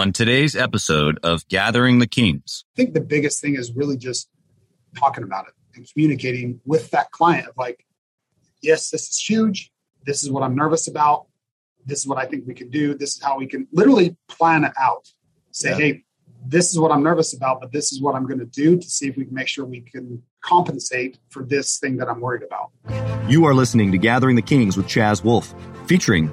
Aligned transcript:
On 0.00 0.14
today's 0.14 0.56
episode 0.56 1.18
of 1.22 1.46
Gathering 1.48 1.98
the 1.98 2.06
Kings, 2.06 2.64
I 2.74 2.76
think 2.76 2.94
the 2.94 3.02
biggest 3.02 3.42
thing 3.42 3.54
is 3.56 3.70
really 3.76 3.98
just 3.98 4.30
talking 4.96 5.22
about 5.24 5.46
it 5.48 5.52
and 5.74 5.86
communicating 5.92 6.58
with 6.64 6.90
that 6.92 7.10
client 7.10 7.48
of 7.48 7.54
like, 7.58 7.84
yes, 8.62 8.88
this 8.88 9.10
is 9.10 9.18
huge. 9.18 9.70
This 10.06 10.24
is 10.24 10.30
what 10.30 10.42
I'm 10.42 10.56
nervous 10.56 10.88
about. 10.88 11.26
This 11.84 11.98
is 11.98 12.06
what 12.06 12.16
I 12.16 12.24
think 12.24 12.46
we 12.46 12.54
can 12.54 12.70
do. 12.70 12.94
This 12.94 13.16
is 13.16 13.22
how 13.22 13.36
we 13.36 13.46
can 13.46 13.68
literally 13.72 14.16
plan 14.26 14.64
it 14.64 14.72
out. 14.80 15.06
Say, 15.50 15.68
Yeah. 15.68 15.76
hey, 15.76 16.04
this 16.46 16.72
is 16.72 16.78
what 16.78 16.90
I'm 16.92 17.02
nervous 17.02 17.34
about, 17.34 17.60
but 17.60 17.70
this 17.70 17.92
is 17.92 18.00
what 18.00 18.14
I'm 18.14 18.26
going 18.26 18.38
to 18.38 18.46
do 18.46 18.78
to 18.78 18.88
see 18.88 19.06
if 19.06 19.18
we 19.18 19.26
can 19.26 19.34
make 19.34 19.48
sure 19.48 19.66
we 19.66 19.82
can 19.82 20.22
compensate 20.42 21.18
for 21.28 21.44
this 21.44 21.78
thing 21.78 21.98
that 21.98 22.08
I'm 22.08 22.22
worried 22.22 22.42
about. 22.42 22.70
you 23.28 23.44
are 23.44 23.52
listening 23.52 23.92
to 23.92 23.98
Gathering 23.98 24.36
the 24.36 24.40
Kings 24.40 24.78
with 24.78 24.86
Chaz 24.86 25.22
Wolfe, 25.22 25.54
featuring 25.86 26.32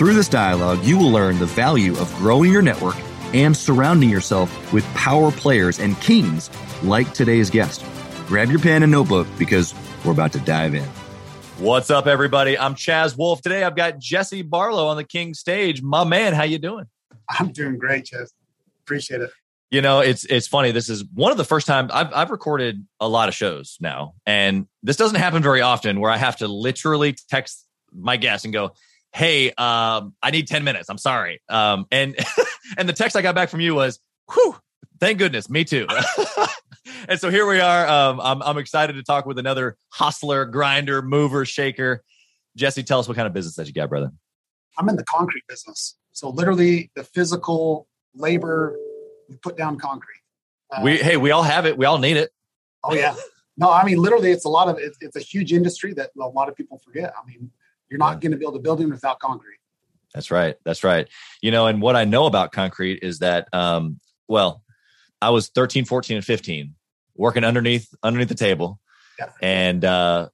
Through 0.00 0.14
this 0.14 0.30
dialogue, 0.30 0.82
you 0.82 0.96
will 0.96 1.10
learn 1.12 1.38
the 1.38 1.44
value 1.44 1.92
of 1.98 2.10
growing 2.14 2.50
your 2.50 2.62
network 2.62 2.96
and 3.34 3.54
surrounding 3.54 4.08
yourself 4.08 4.72
with 4.72 4.82
power 4.94 5.30
players 5.30 5.78
and 5.78 5.94
kings 6.00 6.48
like 6.82 7.12
today's 7.12 7.50
guest. 7.50 7.84
Grab 8.26 8.48
your 8.48 8.60
pen 8.60 8.82
and 8.82 8.90
notebook 8.90 9.26
because 9.38 9.74
we're 10.02 10.12
about 10.12 10.32
to 10.32 10.38
dive 10.38 10.74
in. 10.74 10.88
What's 11.58 11.90
up, 11.90 12.06
everybody? 12.06 12.58
I'm 12.58 12.76
Chaz 12.76 13.14
Wolfe. 13.14 13.42
Today 13.42 13.62
I've 13.62 13.76
got 13.76 13.98
Jesse 13.98 14.40
Barlow 14.40 14.86
on 14.86 14.96
the 14.96 15.04
King 15.04 15.34
stage. 15.34 15.82
My 15.82 16.04
man, 16.04 16.32
how 16.32 16.44
you 16.44 16.56
doing? 16.56 16.86
I'm 17.28 17.52
doing 17.52 17.76
great, 17.76 18.06
Chaz. 18.06 18.30
Appreciate 18.86 19.20
it. 19.20 19.30
You 19.70 19.82
know, 19.82 20.00
it's 20.00 20.24
it's 20.24 20.46
funny. 20.46 20.72
This 20.72 20.88
is 20.88 21.04
one 21.12 21.30
of 21.30 21.36
the 21.36 21.44
first 21.44 21.66
times 21.66 21.90
I've 21.92 22.14
I've 22.14 22.30
recorded 22.30 22.86
a 23.00 23.06
lot 23.06 23.28
of 23.28 23.34
shows 23.34 23.76
now, 23.82 24.14
and 24.24 24.66
this 24.82 24.96
doesn't 24.96 25.18
happen 25.18 25.42
very 25.42 25.60
often 25.60 26.00
where 26.00 26.10
I 26.10 26.16
have 26.16 26.36
to 26.38 26.48
literally 26.48 27.16
text 27.28 27.66
my 27.92 28.16
guest 28.16 28.46
and 28.46 28.54
go, 28.54 28.72
"Hey, 29.12 29.48
um, 29.52 30.14
I 30.22 30.30
need 30.30 30.48
ten 30.48 30.64
minutes. 30.64 30.88
I'm 30.88 30.98
sorry." 30.98 31.40
Um, 31.48 31.86
and 31.90 32.16
and 32.78 32.88
the 32.88 32.92
text 32.92 33.16
I 33.16 33.22
got 33.22 33.34
back 33.34 33.48
from 33.48 33.60
you 33.60 33.74
was, 33.74 34.00
"Whew, 34.32 34.56
thank 34.98 35.18
goodness, 35.18 35.48
me 35.48 35.64
too." 35.64 35.86
and 37.08 37.20
so 37.20 37.30
here 37.30 37.46
we 37.46 37.60
are. 37.60 37.86
Um, 37.86 38.20
I'm 38.20 38.42
I'm 38.42 38.58
excited 38.58 38.94
to 38.94 39.02
talk 39.02 39.26
with 39.26 39.38
another 39.38 39.76
hustler, 39.90 40.44
grinder, 40.44 41.02
mover, 41.02 41.44
shaker. 41.44 42.02
Jesse, 42.56 42.82
tell 42.82 42.98
us 42.98 43.08
what 43.08 43.16
kind 43.16 43.26
of 43.26 43.32
business 43.32 43.56
that 43.56 43.66
you 43.66 43.72
got, 43.72 43.88
brother. 43.88 44.10
I'm 44.78 44.88
in 44.88 44.96
the 44.96 45.04
concrete 45.04 45.44
business. 45.48 45.96
So 46.12 46.30
literally 46.30 46.90
the 46.96 47.04
physical 47.04 47.86
labor, 48.14 48.76
we 49.28 49.36
put 49.36 49.56
down 49.56 49.78
concrete. 49.78 50.20
Uh, 50.70 50.80
We 50.82 50.96
hey, 50.98 51.16
we 51.16 51.30
all 51.30 51.42
have 51.42 51.66
it. 51.66 51.76
We 51.76 51.86
all 51.86 51.98
need 51.98 52.16
it. 52.16 52.30
Oh 52.84 52.94
yeah. 52.94 53.14
No, 53.56 53.70
I 53.70 53.84
mean 53.84 53.98
literally, 53.98 54.30
it's 54.30 54.44
a 54.44 54.48
lot 54.48 54.68
of 54.68 54.78
it's, 54.78 54.96
it's 55.00 55.16
a 55.16 55.20
huge 55.20 55.52
industry 55.52 55.92
that 55.94 56.10
a 56.20 56.28
lot 56.28 56.48
of 56.48 56.56
people 56.56 56.78
forget. 56.78 57.12
I 57.20 57.26
mean, 57.26 57.50
you're 57.90 57.98
not 57.98 58.14
Yeah. 58.14 58.20
going 58.20 58.32
to 58.32 58.38
build 58.38 58.56
a 58.56 58.58
building 58.58 58.88
without 58.90 59.18
concrete. 59.18 59.58
That's 60.14 60.30
right. 60.30 60.56
That's 60.64 60.82
right. 60.82 61.08
You 61.40 61.50
know, 61.50 61.66
and 61.66 61.80
what 61.82 61.96
I 61.96 62.04
know 62.04 62.26
about 62.26 62.52
concrete 62.52 63.00
is 63.02 63.20
that, 63.20 63.48
um, 63.52 64.00
well, 64.28 64.62
I 65.22 65.30
was 65.30 65.48
13, 65.48 65.84
14, 65.84 66.16
and 66.16 66.24
15 66.24 66.74
working 67.14 67.44
underneath, 67.44 67.92
underneath 68.02 68.28
the 68.28 68.34
table. 68.34 68.80
Yeah. 69.18 69.28
And, 69.42 69.84
uh, 69.84 70.28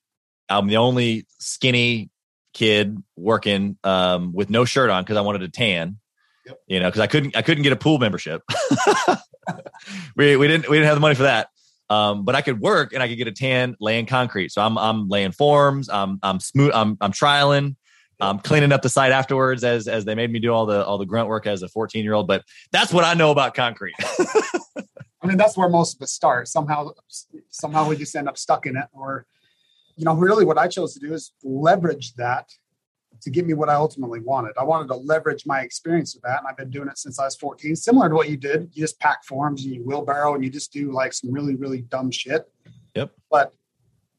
I'm 0.48 0.68
the 0.68 0.76
only 0.76 1.26
skinny 1.40 2.10
kid 2.54 3.02
working, 3.16 3.76
um, 3.84 4.32
with 4.32 4.48
no 4.48 4.64
shirt 4.64 4.88
on 4.90 5.02
because 5.02 5.16
I 5.16 5.22
wanted 5.22 5.40
to 5.40 5.48
tan, 5.48 5.98
Yep. 6.46 6.58
you 6.68 6.80
know, 6.80 6.86
because 6.86 7.00
I 7.00 7.06
couldn't, 7.08 7.36
I 7.36 7.42
couldn't 7.42 7.64
get 7.64 7.72
a 7.72 7.76
pool 7.76 7.98
membership. 7.98 8.42
we, 10.16 10.36
we 10.36 10.46
didn't, 10.48 10.68
we 10.68 10.76
didn't 10.76 10.86
have 10.86 10.96
the 10.96 11.00
money 11.00 11.14
for 11.16 11.24
that. 11.24 11.48
Um, 11.88 12.24
but 12.24 12.34
I 12.34 12.42
could 12.42 12.60
work 12.60 12.92
and 12.92 13.02
I 13.02 13.08
could 13.08 13.16
get 13.16 13.28
a 13.28 13.32
tan 13.32 13.76
laying 13.80 14.06
concrete. 14.06 14.50
So 14.50 14.60
I'm, 14.60 14.76
I'm 14.76 15.08
laying 15.08 15.32
forms. 15.32 15.88
I'm, 15.88 16.18
I'm 16.22 16.40
smooth. 16.40 16.72
I'm, 16.74 16.96
I'm 17.00 17.12
troweling 17.12 17.76
I'm 18.20 18.38
cleaning 18.38 18.72
up 18.72 18.82
the 18.82 18.88
site 18.88 19.12
afterwards 19.12 19.62
as 19.62 19.88
as 19.88 20.04
they 20.04 20.14
made 20.14 20.32
me 20.32 20.38
do 20.38 20.52
all 20.52 20.66
the 20.66 20.84
all 20.84 20.98
the 20.98 21.04
grunt 21.04 21.28
work 21.28 21.46
as 21.46 21.62
a 21.62 21.68
14 21.68 22.02
year 22.02 22.14
old. 22.14 22.26
But 22.26 22.44
that's 22.72 22.92
what 22.92 23.04
I 23.04 23.14
know 23.14 23.30
about 23.30 23.54
concrete. 23.54 23.94
I 25.22 25.26
mean, 25.26 25.36
that's 25.36 25.56
where 25.56 25.68
most 25.68 25.96
of 25.96 26.02
us 26.02 26.12
start. 26.12 26.46
Somehow, 26.46 26.90
somehow 27.50 27.88
we 27.88 27.96
just 27.96 28.14
end 28.14 28.28
up 28.28 28.38
stuck 28.38 28.66
in 28.66 28.76
it. 28.76 28.86
Or, 28.92 29.26
you 29.96 30.04
know, 30.04 30.14
really 30.14 30.44
what 30.44 30.56
I 30.56 30.68
chose 30.68 30.94
to 30.94 31.00
do 31.00 31.12
is 31.14 31.32
leverage 31.42 32.14
that 32.14 32.48
to 33.22 33.30
get 33.30 33.46
me 33.46 33.54
what 33.54 33.68
I 33.68 33.74
ultimately 33.74 34.20
wanted. 34.20 34.52
I 34.58 34.64
wanted 34.64 34.88
to 34.88 34.94
leverage 34.94 35.44
my 35.46 35.60
experience 35.60 36.14
with 36.14 36.22
that. 36.22 36.38
And 36.40 36.48
I've 36.48 36.56
been 36.56 36.70
doing 36.70 36.88
it 36.88 36.98
since 36.98 37.18
I 37.18 37.24
was 37.24 37.36
14, 37.36 37.76
similar 37.76 38.08
to 38.08 38.14
what 38.14 38.28
you 38.28 38.36
did. 38.36 38.70
You 38.72 38.82
just 38.82 38.98
pack 39.00 39.24
forms 39.24 39.64
and 39.64 39.74
you 39.74 39.82
wheelbarrow 39.82 40.34
and 40.34 40.44
you 40.44 40.50
just 40.50 40.72
do 40.72 40.92
like 40.92 41.12
some 41.12 41.32
really, 41.32 41.54
really 41.54 41.82
dumb 41.82 42.10
shit. 42.10 42.50
Yep. 42.94 43.12
But 43.30 43.54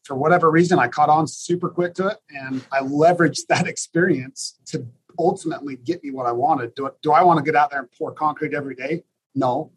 for 0.03 0.15
whatever 0.15 0.49
reason, 0.49 0.79
I 0.79 0.87
caught 0.87 1.09
on 1.09 1.27
super 1.27 1.69
quick 1.69 1.93
to 1.95 2.07
it 2.07 2.17
and 2.29 2.63
I 2.71 2.79
leveraged 2.79 3.45
that 3.49 3.67
experience 3.67 4.57
to 4.67 4.87
ultimately 5.19 5.75
get 5.75 6.03
me 6.03 6.11
what 6.11 6.25
I 6.25 6.31
wanted. 6.31 6.75
Do, 6.75 6.89
do 7.01 7.11
I 7.11 7.23
want 7.23 7.37
to 7.37 7.43
get 7.43 7.55
out 7.55 7.71
there 7.71 7.79
and 7.79 7.89
pour 7.97 8.11
concrete 8.11 8.53
every 8.53 8.75
day? 8.75 9.03
No. 9.35 9.71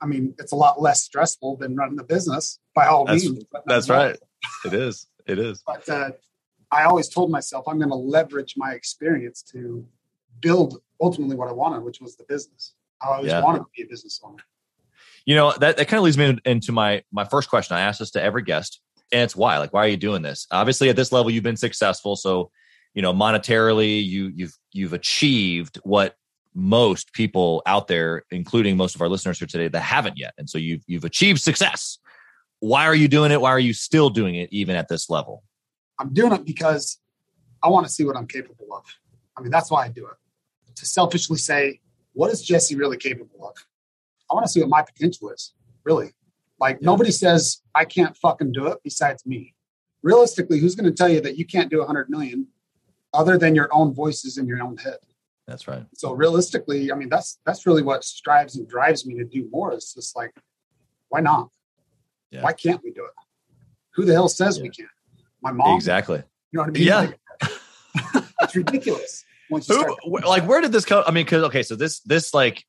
I 0.00 0.06
mean, 0.06 0.34
it's 0.38 0.52
a 0.52 0.56
lot 0.56 0.80
less 0.80 1.02
stressful 1.02 1.56
than 1.58 1.76
running 1.76 1.96
the 1.96 2.04
business 2.04 2.58
by 2.74 2.86
all 2.86 3.04
That's- 3.04 3.24
means. 3.24 3.44
That's 3.66 3.88
right. 3.88 4.16
It 4.64 4.74
is. 4.74 5.06
It 5.26 5.38
is. 5.38 5.62
But 5.64 5.88
uh, 5.88 6.10
I 6.72 6.84
always 6.84 7.08
told 7.08 7.30
myself 7.30 7.68
I'm 7.68 7.78
going 7.78 7.90
to 7.90 7.94
leverage 7.94 8.54
my 8.56 8.72
experience 8.72 9.42
to 9.52 9.86
build 10.40 10.80
ultimately 11.00 11.36
what 11.36 11.48
I 11.48 11.52
wanted, 11.52 11.84
which 11.84 12.00
was 12.00 12.16
the 12.16 12.24
business. 12.24 12.74
I 13.02 13.08
always 13.08 13.30
Yeah. 13.30 13.42
wanted 13.42 13.60
to 13.60 13.66
be 13.76 13.82
a 13.82 13.86
business 13.86 14.18
owner. 14.24 14.42
You 15.26 15.36
know 15.36 15.52
that 15.60 15.76
that 15.76 15.86
kind 15.86 15.98
of 15.98 16.04
leads 16.04 16.18
me 16.18 16.36
into 16.44 16.72
my 16.72 17.04
my 17.12 17.24
first 17.24 17.48
question. 17.48 17.76
I 17.76 17.82
ask 17.82 18.00
this 18.00 18.10
to 18.12 18.22
every 18.22 18.42
guest, 18.42 18.80
and 19.12 19.22
it's 19.22 19.36
why. 19.36 19.58
Like, 19.58 19.72
why 19.72 19.84
are 19.84 19.88
you 19.88 19.96
doing 19.96 20.22
this? 20.22 20.48
Obviously, 20.50 20.88
at 20.88 20.96
this 20.96 21.12
level, 21.12 21.30
you've 21.30 21.44
been 21.44 21.56
successful. 21.56 22.16
So, 22.16 22.50
you 22.94 23.02
know, 23.02 23.12
monetarily, 23.12 24.04
you 24.04 24.32
you've 24.34 24.58
you've 24.72 24.92
achieved 24.94 25.78
what 25.84 26.16
most 26.54 27.12
people 27.12 27.62
out 27.66 27.86
there, 27.86 28.24
including 28.32 28.76
most 28.76 28.96
of 28.96 29.02
our 29.02 29.08
listeners 29.08 29.38
here 29.38 29.46
today, 29.46 29.68
that 29.68 29.80
haven't 29.80 30.18
yet. 30.18 30.34
And 30.38 30.50
so 30.50 30.58
you've 30.58 30.82
you've 30.88 31.04
achieved 31.04 31.40
success. 31.40 31.98
Why 32.58 32.86
are 32.86 32.94
you 32.94 33.06
doing 33.06 33.30
it? 33.30 33.40
Why 33.40 33.50
are 33.50 33.60
you 33.60 33.74
still 33.74 34.10
doing 34.10 34.34
it 34.34 34.48
even 34.52 34.74
at 34.74 34.88
this 34.88 35.08
level? 35.08 35.44
I'm 36.02 36.12
doing 36.12 36.32
it 36.32 36.44
because 36.44 36.98
I 37.62 37.68
want 37.68 37.86
to 37.86 37.92
see 37.92 38.04
what 38.04 38.16
I'm 38.16 38.26
capable 38.26 38.74
of. 38.74 38.84
I 39.36 39.40
mean, 39.40 39.52
that's 39.52 39.70
why 39.70 39.84
I 39.84 39.88
do 39.88 40.06
it. 40.06 40.16
To 40.76 40.86
selfishly 40.86 41.38
say, 41.38 41.80
what 42.12 42.30
is 42.32 42.42
Jesse 42.42 42.74
really 42.74 42.96
capable 42.96 43.46
of? 43.48 43.54
I 44.28 44.34
want 44.34 44.44
to 44.44 44.50
see 44.50 44.60
what 44.60 44.68
my 44.68 44.82
potential 44.82 45.30
is, 45.30 45.54
really. 45.84 46.12
Like, 46.58 46.78
Yeah. 46.80 46.86
nobody 46.86 47.12
says 47.12 47.62
I 47.74 47.84
can't 47.84 48.16
fucking 48.16 48.52
do 48.52 48.66
it 48.66 48.78
besides 48.82 49.24
me. 49.24 49.54
Realistically, 50.02 50.58
who's 50.58 50.74
going 50.74 50.90
to 50.90 50.96
tell 50.96 51.08
you 51.08 51.20
that 51.20 51.38
you 51.38 51.46
can't 51.46 51.70
do 51.70 51.78
100 51.78 52.10
million 52.10 52.48
other 53.14 53.38
than 53.38 53.54
your 53.54 53.68
own 53.72 53.94
voices 53.94 54.38
in 54.38 54.46
your 54.48 54.60
own 54.60 54.76
head? 54.78 54.98
That's 55.46 55.68
right. 55.68 55.86
So 55.94 56.12
realistically, 56.12 56.90
I 56.90 56.96
mean, 56.96 57.08
that's 57.08 57.38
that's 57.46 57.64
really 57.66 57.82
what 57.82 58.04
strives 58.04 58.56
and 58.56 58.68
drives 58.68 59.06
me 59.06 59.14
to 59.18 59.24
do 59.24 59.48
more. 59.52 59.72
It's 59.72 59.94
just 59.94 60.16
like, 60.16 60.32
why 61.10 61.20
not? 61.20 61.50
Yeah. 62.32 62.42
Why 62.42 62.52
can't 62.54 62.82
we 62.82 62.90
do 62.90 63.04
it? 63.04 63.12
Who 63.94 64.04
the 64.04 64.14
hell 64.14 64.28
says 64.28 64.60
we 64.60 64.70
can't? 64.70 64.88
My 65.42 65.52
mom. 65.52 65.76
Exactly. 65.76 66.22
You 66.52 66.58
know 66.58 66.62
what 66.62 66.68
I 66.68 66.72
mean? 66.72 66.82
Yeah. 66.86 67.10
Like, 68.14 68.24
it's 68.42 68.56
ridiculous. 68.56 69.24
Once 69.50 69.68
Who, 69.68 69.96
like 70.04 70.46
where 70.46 70.62
did 70.62 70.72
this 70.72 70.86
come 70.86 71.04
i 71.06 71.10
mean 71.10 71.26
because 71.26 71.42
okay 71.44 71.62
so 71.62 71.76
this 71.76 72.00
this 72.00 72.32
like 72.32 72.64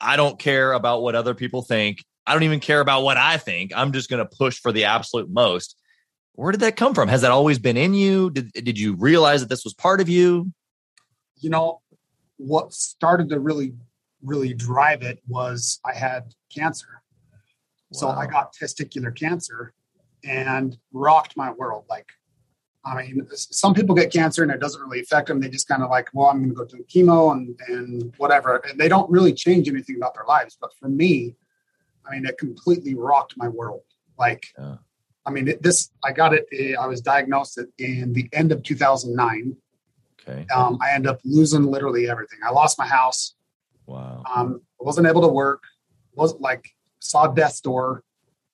i 0.00 0.16
don't 0.16 0.36
care 0.36 0.72
about 0.72 1.00
what 1.00 1.14
other 1.14 1.32
people 1.32 1.62
think 1.62 2.04
i 2.26 2.32
don't 2.32 2.42
even 2.42 2.58
care 2.58 2.80
about 2.80 3.04
what 3.04 3.16
i 3.16 3.36
think 3.36 3.70
i'm 3.76 3.92
just 3.92 4.10
going 4.10 4.18
to 4.18 4.36
push 4.36 4.58
for 4.58 4.72
the 4.72 4.86
absolute 4.86 5.30
most 5.30 5.76
where 6.32 6.50
did 6.50 6.62
that 6.62 6.74
come 6.74 6.92
from 6.92 7.06
has 7.06 7.20
that 7.20 7.30
always 7.30 7.60
been 7.60 7.76
in 7.76 7.94
you 7.94 8.30
did, 8.30 8.50
did 8.52 8.76
you 8.80 8.96
realize 8.96 9.42
that 9.42 9.48
this 9.48 9.62
was 9.62 9.74
part 9.74 10.00
of 10.00 10.08
you 10.08 10.50
you 11.40 11.50
know, 11.50 11.80
what 12.36 12.72
started 12.72 13.28
to 13.30 13.40
really, 13.40 13.74
really 14.22 14.54
drive 14.54 15.02
it 15.02 15.20
was 15.28 15.80
I 15.84 15.94
had 15.94 16.34
cancer. 16.54 17.02
So 17.92 18.08
I 18.08 18.26
got 18.26 18.54
testicular 18.54 19.16
cancer 19.16 19.72
and 20.24 20.76
rocked 20.92 21.36
my 21.36 21.50
world. 21.50 21.84
Like, 21.88 22.06
I 22.84 23.02
mean, 23.02 23.26
some 23.34 23.74
people 23.74 23.94
get 23.94 24.12
cancer 24.12 24.42
and 24.42 24.52
it 24.52 24.60
doesn't 24.60 24.80
really 24.80 25.00
affect 25.00 25.28
them. 25.28 25.40
They 25.40 25.48
just 25.48 25.68
kind 25.68 25.82
of 25.82 25.90
like, 25.90 26.08
well, 26.12 26.28
I'm 26.28 26.38
going 26.38 26.50
to 26.50 26.54
go 26.54 26.64
do 26.64 26.84
chemo 26.88 27.32
and, 27.32 27.58
and 27.68 28.14
whatever. 28.16 28.56
And 28.68 28.78
they 28.78 28.88
don't 28.88 29.10
really 29.10 29.32
change 29.32 29.68
anything 29.68 29.96
about 29.96 30.14
their 30.14 30.24
lives. 30.26 30.56
But 30.60 30.70
for 30.78 30.88
me, 30.88 31.34
I 32.06 32.12
mean, 32.12 32.24
it 32.24 32.38
completely 32.38 32.94
rocked 32.94 33.36
my 33.36 33.48
world. 33.48 33.82
Like, 34.18 34.46
Yeah. 34.58 34.76
I 35.26 35.30
mean, 35.30 35.46
it, 35.48 35.62
this, 35.62 35.90
I 36.02 36.12
got 36.12 36.32
it, 36.32 36.46
eh, 36.52 36.72
I 36.80 36.86
was 36.86 37.02
diagnosed 37.02 37.58
in 37.76 38.14
the 38.14 38.30
end 38.32 38.50
of 38.50 38.62
2009. 38.62 39.54
okay 40.26 40.46
Um, 40.54 40.78
I 40.80 40.92
ended 40.92 41.10
up 41.10 41.20
losing 41.22 41.64
literally 41.64 42.08
everything. 42.08 42.38
I 42.42 42.50
lost 42.50 42.78
my 42.78 42.86
house. 42.86 43.34
wow 43.86 44.22
Um, 44.34 44.62
I 44.80 44.84
wasn't 44.84 45.06
able 45.06 45.20
to 45.20 45.28
work. 45.28 45.64
Wasn't 46.14 46.40
like 46.40 46.70
saw 47.00 47.26
death's 47.26 47.60
door. 47.60 48.02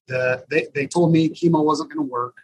The 0.07 0.45
they 0.51 0.67
they 0.75 0.87
told 0.87 1.13
me 1.13 1.29
chemo 1.31 1.65
wasn't 1.65 1.93
going 1.93 2.07
to 2.07 2.13
work. 2.13 2.37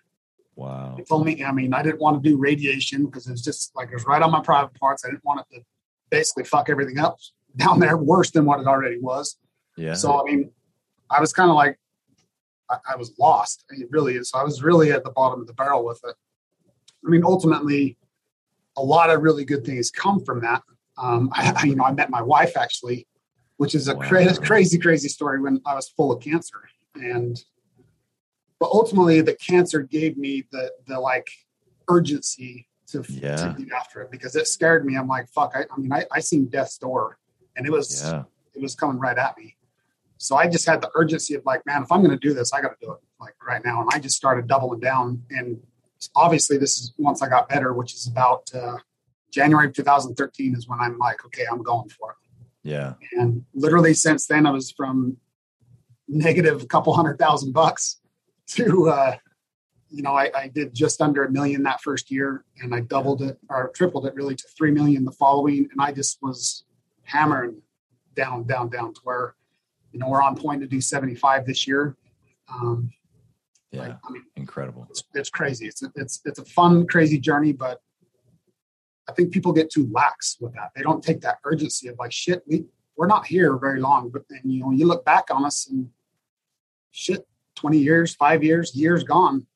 Wow. 0.56 0.94
They 0.96 1.04
told 1.04 1.24
me, 1.24 1.42
I 1.44 1.52
mean, 1.52 1.72
I 1.72 1.82
didn't 1.82 2.00
want 2.00 2.22
to 2.22 2.28
do 2.28 2.36
radiation 2.36 3.06
because 3.06 3.26
it 3.26 3.32
was 3.32 3.42
just 3.42 3.74
like 3.74 3.88
it 3.88 3.94
was 3.94 4.04
right 4.04 4.20
on 4.22 4.30
my 4.30 4.40
private 4.40 4.74
parts. 4.74 5.04
I 5.04 5.08
didn't 5.08 5.24
want 5.24 5.40
it 5.40 5.54
to 5.56 5.62
basically 6.10 6.44
fuck 6.44 6.68
everything 6.68 6.98
up 6.98 7.18
down 7.56 7.80
there 7.80 7.96
worse 7.96 8.30
than 8.30 8.44
what 8.44 8.60
it 8.60 8.66
already 8.66 8.98
was. 8.98 9.38
Yeah. 9.76 9.94
So 9.94 10.20
I 10.20 10.24
mean, 10.30 10.50
I 11.10 11.20
was 11.20 11.32
kind 11.32 11.50
of 11.50 11.56
like 11.56 11.78
I, 12.70 12.76
I 12.92 12.96
was 12.96 13.12
lost. 13.18 13.64
I 13.70 13.76
mean, 13.76 13.88
really, 13.90 14.22
so 14.24 14.38
I 14.38 14.44
was 14.44 14.62
really 14.62 14.92
at 14.92 15.04
the 15.04 15.10
bottom 15.10 15.40
of 15.40 15.46
the 15.46 15.54
barrel 15.54 15.84
with 15.84 16.00
it. 16.04 16.14
I 17.06 17.08
mean, 17.10 17.24
ultimately, 17.24 17.96
a 18.76 18.82
lot 18.82 19.10
of 19.10 19.22
really 19.22 19.44
good 19.44 19.64
things 19.64 19.90
come 19.90 20.24
from 20.24 20.40
that. 20.42 20.62
Um, 20.98 21.30
I, 21.32 21.64
you 21.64 21.74
know, 21.76 21.84
I 21.84 21.92
met 21.92 22.10
my 22.10 22.22
wife 22.22 22.56
actually, 22.56 23.06
which 23.56 23.74
is 23.74 23.88
a 23.88 23.94
Wow. 23.94 24.08
crazy, 24.08 24.40
crazy, 24.42 24.78
crazy 24.78 25.08
story 25.08 25.40
when 25.40 25.60
I 25.66 25.74
was 25.74 25.88
full 25.88 26.12
of 26.12 26.22
cancer. 26.22 26.60
And, 26.94 27.42
but 28.58 28.70
ultimately, 28.72 29.20
the 29.20 29.34
cancer 29.34 29.80
gave 29.82 30.16
me 30.16 30.46
the 30.52 30.72
the 30.86 30.98
like 31.00 31.28
urgency 31.88 32.68
to, 32.88 33.04
Yeah. 33.08 33.36
to 33.36 33.54
get 33.58 33.72
after 33.72 34.02
it 34.02 34.10
because 34.10 34.36
it 34.36 34.46
scared 34.46 34.84
me. 34.84 34.96
I'm 34.96 35.08
like, 35.08 35.28
fuck. 35.28 35.52
I, 35.54 35.64
I 35.72 35.78
mean, 35.78 35.92
I, 35.92 36.04
I 36.12 36.20
seen 36.20 36.46
death's 36.46 36.78
door, 36.78 37.18
and 37.56 37.66
it 37.66 37.70
was 37.72 38.02
Yeah. 38.04 38.24
it 38.54 38.60
was 38.60 38.74
coming 38.74 38.98
right 38.98 39.16
at 39.16 39.36
me. 39.38 39.56
So 40.18 40.36
I 40.36 40.48
just 40.48 40.66
had 40.66 40.82
the 40.82 40.90
urgency 40.94 41.34
of 41.34 41.44
like, 41.46 41.64
man, 41.64 41.82
if 41.82 41.90
I'm 41.90 42.00
going 42.00 42.10
to 42.10 42.18
do 42.28 42.34
this, 42.34 42.52
I 42.52 42.60
got 42.60 42.78
to 42.78 42.86
do 42.86 42.92
it 42.92 42.98
like 43.18 43.34
right 43.46 43.64
now. 43.64 43.80
And 43.80 43.88
I 43.92 43.98
just 43.98 44.16
started 44.16 44.46
doubling 44.46 44.80
down. 44.80 45.22
And 45.30 45.62
obviously, 46.14 46.58
this 46.58 46.78
is 46.78 46.92
once 46.98 47.22
I 47.22 47.28
got 47.28 47.48
better, 47.48 47.72
which 47.72 47.94
is 47.94 48.06
about 48.06 48.50
uh, 48.54 48.76
January 49.30 49.68
of 49.68 49.72
2013 49.72 50.54
is 50.56 50.68
when 50.68 50.78
I'm 50.78 50.98
like, 50.98 51.24
okay, 51.24 51.44
I'm 51.50 51.62
going 51.62 51.88
for 51.88 52.10
it. 52.10 52.16
Yeah. 52.62 52.94
And 53.12 53.46
literally 53.54 53.94
since 53.94 54.26
then, 54.26 54.44
I 54.46 54.50
was 54.50 54.70
from 54.70 55.16
negative 56.10 56.62
a 56.62 56.66
couple 56.66 56.92
hundred 56.92 57.18
thousand 57.18 57.52
bucks 57.52 58.00
to, 58.48 58.88
uh, 58.88 59.16
you 59.88 60.02
know, 60.02 60.12
I, 60.12 60.30
I 60.34 60.48
did 60.48 60.74
just 60.74 61.00
under 61.00 61.24
a 61.24 61.30
million 61.30 61.62
that 61.64 61.80
first 61.80 62.10
year, 62.10 62.44
and 62.62 62.74
I 62.74 62.80
doubled 62.80 63.22
it 63.22 63.38
or 63.48 63.70
tripled 63.74 64.06
it 64.06 64.14
really 64.14 64.34
to 64.36 64.44
three 64.56 64.70
million 64.70 65.04
the 65.04 65.12
following. 65.12 65.68
And 65.70 65.80
I 65.80 65.92
just 65.92 66.18
was 66.22 66.64
hammering 67.04 67.62
down, 68.14 68.44
down, 68.44 68.68
down 68.68 68.92
to 68.94 69.00
where, 69.04 69.34
you 69.92 69.98
know, 69.98 70.08
we're 70.08 70.22
on 70.22 70.36
point 70.36 70.60
to 70.62 70.66
do 70.68 70.80
75 70.80 71.46
this 71.46 71.66
year. 71.66 71.96
Um, 72.52 72.90
Yeah. 73.72 73.80
like, 73.82 73.98
I 74.08 74.12
mean, 74.12 74.24
Incredible. 74.36 74.86
it's, 74.90 75.02
it's 75.14 75.30
crazy. 75.30 75.66
It's 75.66 75.82
a, 75.82 75.92
it's 75.96 76.20
it's 76.24 76.38
a 76.38 76.44
fun, 76.44 76.86
crazy 76.86 77.18
journey, 77.18 77.52
but 77.52 77.80
I 79.08 79.12
think 79.12 79.32
people 79.32 79.52
get 79.52 79.70
too 79.70 79.88
lax 79.92 80.36
with 80.40 80.54
that. 80.54 80.70
They 80.76 80.82
don't 80.82 81.02
take 81.02 81.20
that 81.22 81.38
urgency 81.44 81.88
of 81.88 81.96
like, 81.98 82.12
shit, 82.12 82.42
we 82.46 82.66
we're 82.96 83.06
not 83.08 83.26
here 83.26 83.56
very 83.56 83.80
long, 83.80 84.10
but 84.10 84.22
then 84.28 84.40
you 84.44 84.60
know 84.60 84.70
you 84.72 84.86
look 84.86 85.04
back 85.04 85.30
on 85.30 85.44
us 85.44 85.68
and 85.68 85.88
shit, 86.90 87.26
twenty 87.54 87.78
years, 87.78 88.14
five 88.14 88.42
years, 88.44 88.74
years 88.74 89.04
gone, 89.04 89.46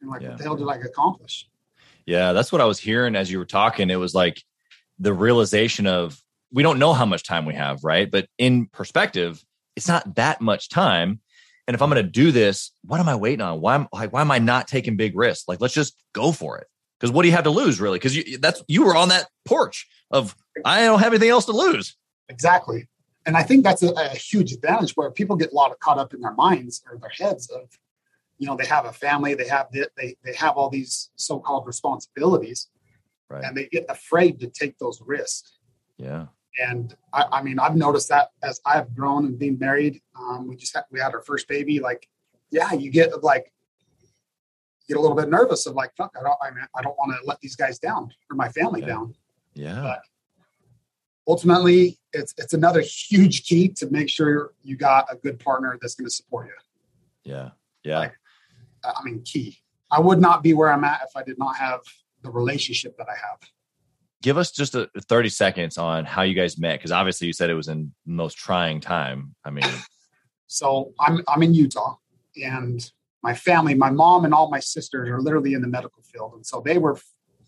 and 0.00 0.10
like, 0.10 0.22
Yeah. 0.22 0.30
what 0.30 0.38
the 0.38 0.44
hell 0.44 0.56
did 0.56 0.68
I 0.68 0.76
accomplish? 0.76 1.48
Yeah, 2.06 2.32
that's 2.32 2.52
what 2.52 2.60
I 2.60 2.64
was 2.64 2.78
hearing 2.78 3.16
as 3.16 3.30
you 3.30 3.38
were 3.38 3.44
talking. 3.46 3.90
It 3.90 3.96
was 3.96 4.14
like 4.14 4.42
the 4.98 5.12
realization 5.12 5.86
of 5.86 6.20
we 6.52 6.62
don't 6.62 6.78
know 6.78 6.92
how 6.92 7.04
much 7.04 7.24
time 7.24 7.44
we 7.44 7.54
have, 7.54 7.82
right? 7.82 8.10
But 8.10 8.28
in 8.38 8.66
perspective, 8.66 9.42
it's 9.74 9.88
not 9.88 10.14
that 10.14 10.40
much 10.40 10.68
time. 10.68 11.20
And 11.66 11.74
if 11.74 11.82
I'm 11.82 11.90
going 11.90 12.02
to 12.02 12.08
do 12.08 12.30
this, 12.30 12.70
what 12.84 13.00
am 13.00 13.08
I 13.08 13.16
waiting 13.16 13.40
on? 13.40 13.60
Why 13.60 13.74
am 13.74 13.88
like 13.92 14.12
why 14.12 14.20
am 14.20 14.30
I 14.30 14.38
not 14.38 14.68
taking 14.68 14.96
big 14.96 15.16
risks? 15.16 15.48
Like 15.48 15.60
let's 15.60 15.74
just 15.74 15.96
go 16.12 16.30
for 16.30 16.58
it. 16.58 16.68
Because 16.98 17.12
what 17.12 17.22
do 17.22 17.28
you 17.28 17.34
have 17.34 17.44
to 17.44 17.50
lose, 17.50 17.80
really? 17.80 17.98
Because 17.98 18.16
you 18.16 18.38
that's 18.38 18.62
you 18.68 18.84
were 18.84 18.96
on 18.96 19.08
that 19.08 19.26
porch 19.44 19.86
of 20.10 20.34
I 20.64 20.84
don't 20.84 21.00
have 21.00 21.12
anything 21.12 21.30
else 21.30 21.46
to 21.46 21.52
lose. 21.52 21.96
Exactly. 22.28 22.88
And 23.26 23.36
I 23.36 23.42
think 23.42 23.64
that's 23.64 23.82
a, 23.82 23.90
a 23.92 24.08
huge 24.10 24.52
advantage 24.52 24.92
where 24.92 25.10
people 25.10 25.36
get 25.36 25.52
a 25.52 25.54
lot 25.54 25.72
of 25.72 25.78
caught 25.80 25.98
up 25.98 26.14
in 26.14 26.20
their 26.20 26.34
minds 26.34 26.82
or 26.90 26.96
their 26.98 27.10
heads 27.10 27.50
of, 27.50 27.68
you 28.38 28.46
know, 28.46 28.56
they 28.56 28.66
have 28.66 28.84
a 28.86 28.92
family, 28.92 29.34
they 29.34 29.48
have 29.48 29.66
the, 29.72 29.88
they 29.96 30.16
they 30.24 30.34
have 30.34 30.56
all 30.56 30.68
these 30.70 31.10
so-called 31.16 31.66
responsibilities, 31.66 32.68
Right. 33.28 33.42
and 33.42 33.56
they 33.56 33.66
get 33.66 33.84
afraid 33.88 34.38
to 34.40 34.46
take 34.46 34.78
those 34.78 35.00
risks. 35.04 35.58
Yeah. 35.96 36.26
And 36.62 36.94
I, 37.12 37.24
I 37.32 37.42
mean, 37.42 37.58
I've 37.58 37.74
noticed 37.74 38.08
that 38.10 38.28
as 38.42 38.60
I've 38.64 38.94
grown 38.94 39.26
and 39.26 39.36
being 39.38 39.58
married, 39.58 40.00
um, 40.18 40.46
we 40.48 40.54
just 40.54 40.74
had, 40.74 40.84
we 40.92 41.00
had 41.00 41.12
our 41.12 41.22
first 41.22 41.48
baby. 41.48 41.80
Like, 41.80 42.08
yeah, 42.50 42.72
you 42.72 42.90
get 42.92 43.24
like 43.24 43.52
get 44.88 44.96
a 44.96 45.00
little 45.00 45.16
bit 45.16 45.28
nervous 45.28 45.66
of 45.66 45.74
like, 45.74 45.90
fuck, 45.96 46.14
I 46.18 46.22
don't, 46.22 46.38
I, 46.40 46.50
mean, 46.50 46.64
I 46.76 46.82
don't 46.82 46.96
want 46.96 47.10
to 47.20 47.26
let 47.26 47.40
these 47.40 47.56
guys 47.56 47.80
down 47.80 48.12
or 48.30 48.36
my 48.36 48.48
family 48.50 48.80
Yeah. 48.82 48.86
down. 48.86 49.14
Yeah. 49.54 49.80
But 49.82 50.02
ultimately, 51.26 51.98
it's 52.12 52.34
it's 52.38 52.52
another 52.54 52.80
huge 52.80 53.44
key 53.44 53.68
to 53.68 53.90
make 53.90 54.08
sure 54.08 54.52
you 54.62 54.76
got 54.76 55.06
a 55.10 55.16
good 55.16 55.38
partner 55.40 55.76
that's 55.80 55.94
going 55.94 56.06
to 56.06 56.10
support 56.14 56.46
you. 56.46 57.32
Yeah. 57.32 57.50
Yeah. 57.84 57.98
Like- 58.00 58.14
I 58.84 59.02
mean, 59.04 59.22
key. 59.24 59.58
I 59.90 59.98
would 60.00 60.20
not 60.20 60.42
be 60.44 60.54
where 60.54 60.70
I'm 60.72 60.84
at 60.84 61.00
if 61.02 61.16
I 61.16 61.22
did 61.24 61.38
not 61.38 61.56
have 61.56 61.80
the 62.22 62.30
relationship 62.30 62.96
that 62.98 63.08
I 63.08 63.14
have. 63.16 63.38
Give 64.22 64.38
us 64.38 64.52
just 64.52 64.74
a 64.76 64.88
30 65.08 65.28
seconds 65.28 65.76
on 65.78 66.04
how 66.04 66.22
you 66.22 66.34
guys 66.34 66.56
met. 66.56 66.78
Because 66.78 66.92
obviously 66.92 67.26
you 67.26 67.32
said 67.32 67.50
it 67.50 67.54
was 67.54 67.66
in 67.68 67.92
the 68.06 68.12
most 68.12 68.34
trying 68.38 68.80
time. 68.80 69.34
I 69.44 69.50
mean, 69.50 69.64
So 70.46 70.92
I'm 71.00 71.22
I'm 71.26 71.42
in 71.42 71.54
Utah, 71.54 71.96
and 72.36 72.88
my 73.24 73.34
family, 73.34 73.74
my 73.74 73.90
mom 73.90 74.24
and 74.24 74.32
all 74.32 74.48
my 74.48 74.60
sisters 74.60 75.08
are 75.08 75.20
literally 75.20 75.54
in 75.54 75.60
the 75.62 75.66
medical 75.68 76.02
field, 76.04 76.34
and 76.34 76.46
so 76.46 76.62
they 76.64 76.78
were 76.78 76.96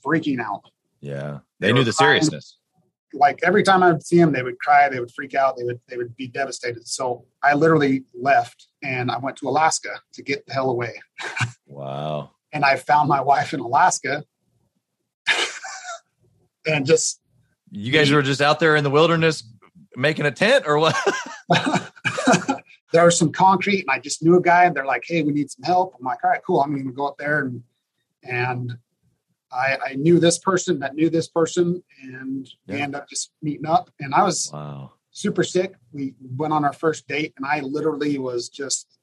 freaking 0.05 0.41
out. 0.41 0.63
yeah. 1.01 1.39
They 1.61 1.69
They 1.69 1.73
knew 1.73 1.85
the 1.85 1.93
crying. 1.93 2.21
seriousness. 2.21 2.59
Like 3.15 3.41
every 3.43 3.63
time 3.63 3.83
I 3.83 3.93
would 3.93 4.05
see 4.05 4.19
them, 4.19 4.33
they 4.33 4.43
would 4.43 4.59
cry, 4.59 4.89
they 4.89 5.01
would 5.01 5.13
freak 5.13 5.35
out, 5.35 5.57
they 5.57 5.65
would 5.65 5.81
they 5.89 5.97
would 5.97 6.15
be 6.17 6.29
devastated. 6.29 6.87
So 6.87 7.25
I 7.43 7.55
literally 7.55 8.05
left 8.15 8.69
and 8.83 9.11
I 9.11 9.19
went 9.19 9.37
to 9.39 9.49
Alaska 9.49 10.01
to 10.13 10.23
get 10.23 10.47
the 10.47 10.53
hell 10.53 10.71
away. 10.71 11.01
Wow. 11.67 12.31
And 12.51 12.65
I 12.65 12.77
found 12.77 13.11
my 13.11 13.21
wife 13.21 13.53
in 13.53 13.61
Alaska, 13.61 14.25
and 16.67 16.87
just 16.87 17.21
You 17.71 17.93
guys 17.93 18.11
were 18.11 18.23
just 18.23 18.41
out 18.41 18.59
there 18.59 18.75
in 18.75 18.85
the 18.85 18.91
wilderness 18.91 19.45
making 19.97 20.25
a 20.25 20.31
tent 20.31 20.65
or 20.67 20.79
what? 20.79 20.97
there 22.93 23.05
was 23.05 23.19
some 23.19 23.33
concrete, 23.33 23.81
and 23.81 23.91
I 23.91 23.99
just 23.99 24.23
knew 24.23 24.37
a 24.37 24.41
guy, 24.41 24.65
and 24.65 24.75
they're 24.75 24.87
like, 24.87 25.05
"Hey, 25.07 25.23
we 25.23 25.33
need 25.33 25.51
some 25.51 25.63
help." 25.63 25.95
I'm 25.99 26.05
like, 26.07 26.25
"All 26.25 26.31
right, 26.31 26.41
cool. 26.43 26.63
I'm 26.63 26.73
going 26.73 26.87
to 26.87 26.93
go 26.93 27.07
up 27.07 27.19
there," 27.19 27.41
and 27.41 27.63
and 28.23 28.79
I, 29.51 29.79
I 29.85 29.95
knew 29.95 30.19
this 30.19 30.39
person 30.39 30.79
that 30.81 30.95
knew 30.95 31.11
this 31.11 31.29
person, 31.29 31.83
and 32.03 32.49
we 32.67 32.77
Yeah. 32.77 32.85
ended 32.85 33.01
up 33.01 33.09
just 33.09 33.33
meeting 33.43 33.67
up. 33.67 33.91
And 34.01 34.15
I 34.15 34.23
was 34.23 34.51
wow. 34.53 34.93
super 35.11 35.43
sick. 35.43 35.75
We 35.93 36.15
went 36.21 36.53
on 36.53 36.65
our 36.65 36.73
first 36.73 37.09
date, 37.09 37.33
and 37.37 37.47
I 37.47 37.61
literally 37.61 38.19
was 38.19 38.49
just 38.49 38.99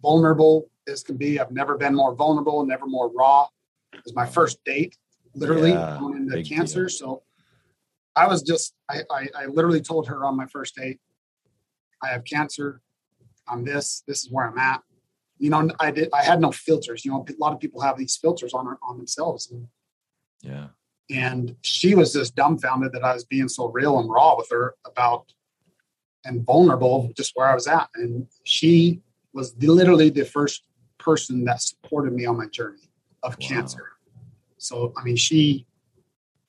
vulnerable 0.00 0.70
as 0.86 1.02
can 1.02 1.16
be. 1.16 1.38
I've 1.38 1.50
never 1.50 1.76
been 1.76 1.94
more 1.94 2.14
vulnerable, 2.14 2.64
never 2.64 2.86
more 2.86 3.10
raw. 3.10 3.48
It 3.92 4.04
was 4.04 4.14
my 4.14 4.26
first 4.26 4.62
date, 4.64 4.96
literally 5.34 5.72
Yeah, 5.72 5.98
going 5.98 6.16
into 6.16 6.42
cancer. 6.42 6.86
deal. 6.86 6.88
So 6.88 7.22
I 8.16 8.26
was 8.26 8.42
just, 8.42 8.74
I, 8.88 9.02
I, 9.10 9.28
I 9.34 9.46
literally 9.46 9.80
told 9.80 10.08
her 10.08 10.24
on 10.24 10.36
my 10.36 10.46
first 10.46 10.74
date, 10.74 11.00
I 12.02 12.08
have 12.08 12.24
cancer. 12.24 12.80
I'm 13.46 13.64
this. 13.64 14.02
This 14.06 14.24
is 14.24 14.30
where 14.30 14.48
I'm 14.48 14.58
at. 14.58 14.82
You 15.38 15.50
know, 15.50 15.70
I 15.80 15.90
did. 15.90 16.08
I 16.12 16.22
had 16.22 16.40
no 16.40 16.50
filters. 16.50 17.04
You 17.04 17.12
know, 17.12 17.24
a 17.28 17.32
lot 17.38 17.52
of 17.52 17.60
people 17.60 17.80
have 17.80 17.96
these 17.96 18.16
filters 18.16 18.52
on 18.54 18.66
on 18.82 18.96
themselves, 18.96 19.50
and 19.50 19.68
Yeah. 20.42 20.68
and 21.10 21.56
she 21.62 21.94
was 21.94 22.12
just 22.12 22.34
dumbfounded 22.34 22.92
that 22.92 23.04
I 23.04 23.14
was 23.14 23.24
being 23.24 23.48
so 23.48 23.68
real 23.68 23.98
and 23.98 24.10
raw 24.10 24.36
with 24.36 24.48
her 24.50 24.74
about 24.84 25.32
and 26.24 26.44
vulnerable 26.44 27.10
just 27.16 27.32
where 27.34 27.48
I 27.48 27.54
was 27.54 27.66
at. 27.66 27.88
And 27.94 28.26
she 28.44 29.00
was 29.32 29.54
literally 29.58 30.10
the 30.10 30.24
first 30.24 30.64
person 30.98 31.44
that 31.44 31.62
supported 31.62 32.12
me 32.12 32.26
on 32.26 32.36
my 32.36 32.46
journey 32.46 32.90
of 33.22 33.38
Wow. 33.40 33.48
cancer. 33.48 33.86
So 34.58 34.92
I 34.96 35.04
mean, 35.04 35.16
she 35.16 35.66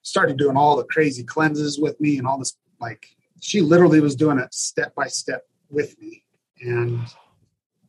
started 0.02 0.38
doing 0.38 0.58
all 0.58 0.76
the 0.76 0.86
crazy 0.86 1.24
cleanses 1.24 1.80
with 1.80 2.00
me 2.02 2.18
and 2.18 2.26
all 2.26 2.40
this 2.40 2.58
like 2.82 3.06
she 3.42 3.62
literally 3.62 4.02
was 4.02 4.16
doing 4.16 4.40
it 4.40 4.54
step 4.54 4.96
by 4.96 5.08
step 5.08 5.44
with 5.70 6.00
me. 6.02 6.24
And 6.62 7.08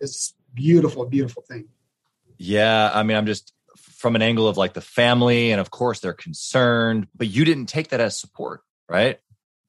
it's 0.01 0.35
beautiful, 0.55 1.07
beautiful 1.07 1.43
thing. 1.43 1.69
Yeah. 2.39 2.91
I 2.93 3.03
mean, 3.03 3.17
I'm 3.17 3.27
just 3.27 3.53
from 3.77 4.17
an 4.17 4.23
angle 4.23 4.49
of 4.49 4.57
like 4.57 4.73
the 4.73 4.81
family, 4.81 5.53
and 5.53 5.61
of 5.61 5.71
course 5.71 6.01
they're 6.01 6.13
concerned, 6.13 7.07
but 7.15 7.29
you 7.29 7.45
didn't 7.45 7.67
take 7.67 7.89
that 7.89 8.01
as 8.01 8.19
support, 8.19 8.63
right? 8.89 9.19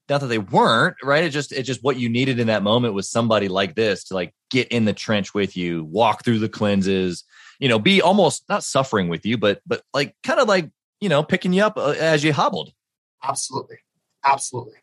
Not 0.08 0.20
that 0.22 0.26
they 0.26 0.38
weren't, 0.38 0.96
right? 1.02 1.24
It 1.24 1.30
just 1.30 1.52
it 1.52 1.62
just 1.62 1.82
what 1.82 1.96
you 1.96 2.08
needed 2.08 2.40
in 2.40 2.48
that 2.48 2.62
moment 2.62 2.94
was 2.94 3.08
somebody 3.08 3.48
like 3.48 3.74
this 3.74 4.04
to 4.04 4.14
like 4.14 4.34
get 4.50 4.68
in 4.68 4.84
the 4.84 4.92
trench 4.92 5.32
with 5.32 5.56
you, 5.56 5.84
walk 5.84 6.24
through 6.24 6.38
the 6.38 6.48
cleanses, 6.48 7.24
you 7.58 7.68
know, 7.68 7.78
be 7.78 8.02
almost 8.02 8.48
not 8.48 8.64
suffering 8.64 9.08
with 9.08 9.24
you, 9.24 9.38
but 9.38 9.60
but 9.66 9.82
like 9.94 10.14
kind 10.22 10.40
of 10.40 10.48
like 10.48 10.70
you 11.00 11.08
know 11.08 11.22
picking 11.22 11.52
you 11.52 11.62
up 11.62 11.76
uh, 11.76 11.94
as 11.98 12.24
you 12.24 12.32
hobbled. 12.32 12.72
Absolutely. 13.22 13.78
Absolutely. 14.24 14.74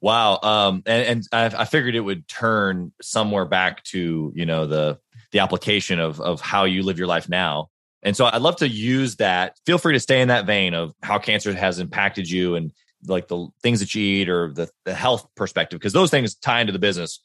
Wow. 0.00 0.38
Um, 0.42 0.82
and, 0.84 1.24
and 1.32 1.54
I, 1.54 1.62
I 1.62 1.64
figured 1.64 1.94
it 1.94 2.00
would 2.00 2.28
turn 2.28 2.92
somewhere 3.00 3.46
back 3.46 3.82
to, 3.84 4.32
you 4.34 4.44
know, 4.44 4.66
the, 4.66 4.98
the 5.34 5.40
application 5.40 5.98
of, 5.98 6.20
of 6.20 6.40
how 6.40 6.64
you 6.64 6.84
live 6.84 6.96
your 6.96 7.08
life 7.08 7.28
now. 7.28 7.68
And 8.04 8.16
so 8.16 8.26
I'd 8.26 8.40
love 8.40 8.56
to 8.58 8.68
use 8.68 9.16
that. 9.16 9.58
Feel 9.66 9.78
free 9.78 9.92
to 9.94 10.00
stay 10.00 10.20
in 10.20 10.28
that 10.28 10.46
vein 10.46 10.74
of 10.74 10.94
how 11.02 11.18
cancer 11.18 11.52
has 11.52 11.80
impacted 11.80 12.30
you 12.30 12.54
and 12.54 12.70
like 13.08 13.26
the 13.26 13.48
things 13.60 13.80
that 13.80 13.96
you 13.96 14.02
eat 14.02 14.28
or 14.28 14.52
the, 14.52 14.70
the 14.84 14.94
health 14.94 15.26
perspective, 15.34 15.80
because 15.80 15.92
those 15.92 16.10
things 16.10 16.36
tie 16.36 16.60
into 16.60 16.72
the 16.72 16.78
business 16.78 17.20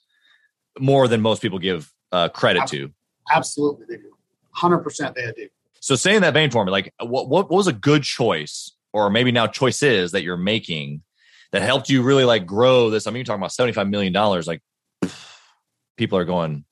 more 0.79 1.07
than 1.07 1.21
most 1.21 1.39
people 1.39 1.59
give 1.59 1.93
uh, 2.11 2.29
credit 2.29 2.65
to. 2.67 2.91
Absolutely, 3.31 3.85
they 3.87 3.97
do. 3.97 4.11
Hundred 4.53 4.79
percent, 4.79 5.13
they 5.13 5.31
do. 5.35 5.47
So, 5.79 5.95
saying 5.95 6.21
that 6.21 6.33
vein 6.33 6.49
for 6.49 6.65
me, 6.65 6.71
like, 6.71 6.91
what, 6.99 7.29
what 7.29 7.49
what 7.49 7.57
was 7.57 7.67
a 7.67 7.73
good 7.73 8.01
choice, 8.01 8.71
or 8.91 9.11
maybe 9.11 9.31
now 9.31 9.45
choices 9.45 10.11
that 10.13 10.23
you're 10.23 10.35
making 10.35 11.03
that 11.51 11.61
helped 11.61 11.89
you 11.89 12.01
really 12.01 12.25
like 12.25 12.47
grow 12.47 12.89
this? 12.89 13.05
I 13.05 13.11
mean, 13.11 13.17
you're 13.17 13.25
talking 13.25 13.39
about 13.39 13.51
seventy 13.51 13.73
five 13.73 13.87
million 13.87 14.11
dollars. 14.11 14.47
Like, 14.47 14.61
people 15.97 16.17
are 16.17 16.25
going, 16.25 16.65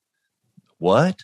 what? 0.77 1.22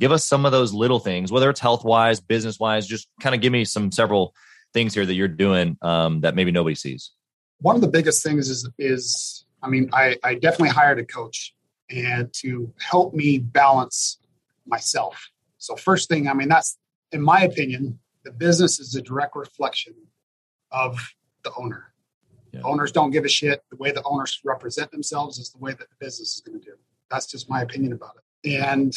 give 0.00 0.12
us 0.12 0.24
some 0.24 0.46
of 0.46 0.52
those 0.52 0.72
little 0.72 0.98
things, 0.98 1.30
whether 1.30 1.50
it's 1.50 1.60
health 1.60 1.84
wise, 1.84 2.20
business 2.20 2.58
wise. 2.58 2.86
Just 2.86 3.08
kind 3.20 3.34
of 3.34 3.40
give 3.40 3.52
me 3.52 3.64
some 3.64 3.92
several 3.92 4.34
things 4.72 4.94
here 4.94 5.06
that 5.06 5.14
you're 5.14 5.28
doing 5.28 5.76
um, 5.82 6.22
that 6.22 6.34
maybe 6.34 6.50
nobody 6.50 6.74
sees. 6.74 7.12
One 7.60 7.74
of 7.74 7.82
the 7.82 7.88
biggest 7.88 8.22
things 8.22 8.48
is 8.48 8.68
is 8.78 9.44
I 9.62 9.68
mean, 9.68 9.90
I, 9.92 10.16
I 10.24 10.34
definitely 10.34 10.70
hired 10.70 10.98
a 10.98 11.04
coach 11.04 11.54
and 11.90 12.32
to 12.34 12.72
help 12.78 13.12
me 13.14 13.38
balance 13.38 14.18
myself. 14.66 15.28
So 15.58 15.76
first 15.76 16.08
thing, 16.08 16.28
I 16.28 16.34
mean, 16.34 16.48
that's 16.48 16.78
in 17.12 17.20
my 17.20 17.42
opinion, 17.42 17.98
the 18.24 18.30
business 18.30 18.80
is 18.80 18.94
a 18.94 19.02
direct 19.02 19.36
reflection 19.36 19.94
of 20.72 20.98
the 21.44 21.52
owner. 21.56 21.92
Yeah. 22.52 22.60
Owners 22.64 22.90
don't 22.90 23.10
give 23.10 23.24
a 23.24 23.28
shit. 23.28 23.62
The 23.70 23.76
way 23.76 23.92
the 23.92 24.02
owners 24.04 24.40
represent 24.44 24.90
themselves 24.90 25.38
is 25.38 25.50
the 25.50 25.58
way 25.58 25.72
that 25.72 25.88
the 25.90 25.96
business 26.00 26.34
is 26.34 26.40
going 26.40 26.58
to 26.58 26.64
do. 26.64 26.72
That's 27.10 27.26
just 27.26 27.50
my 27.50 27.62
opinion 27.62 27.92
about 27.92 28.16
it. 28.16 28.60
And 28.62 28.94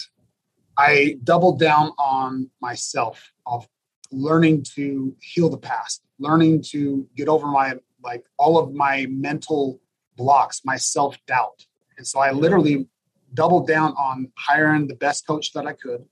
I 0.77 1.17
doubled 1.24 1.60
down 1.60 1.91
on 1.98 2.50
myself 2.62 3.32
of 3.46 3.67
learning 4.12 4.63
to 4.75 5.15
heal 5.22 5.50
the 5.50 5.58
past, 5.58 6.03
learning 6.20 6.63
to 6.70 7.08
get 7.15 7.27
over 7.27 7.48
my 7.48 7.75
like 8.03 8.25
all 8.38 8.58
of 8.58 8.74
my 8.74 9.08
mental 9.10 9.79
blocks, 10.17 10.62
my 10.65 10.77
self 10.77 11.17
doubt. 11.25 11.65
And 11.98 12.05
so 12.05 12.20
I 12.20 12.32
literally 12.32 12.88
doubled 13.34 13.67
down 13.67 13.93
on 13.93 14.32
hiring 14.38 14.88
the 14.88 14.96
best 14.96 15.25
coach 15.25 15.53
that 15.53 15.65
I 15.65 15.74
could 15.74 16.05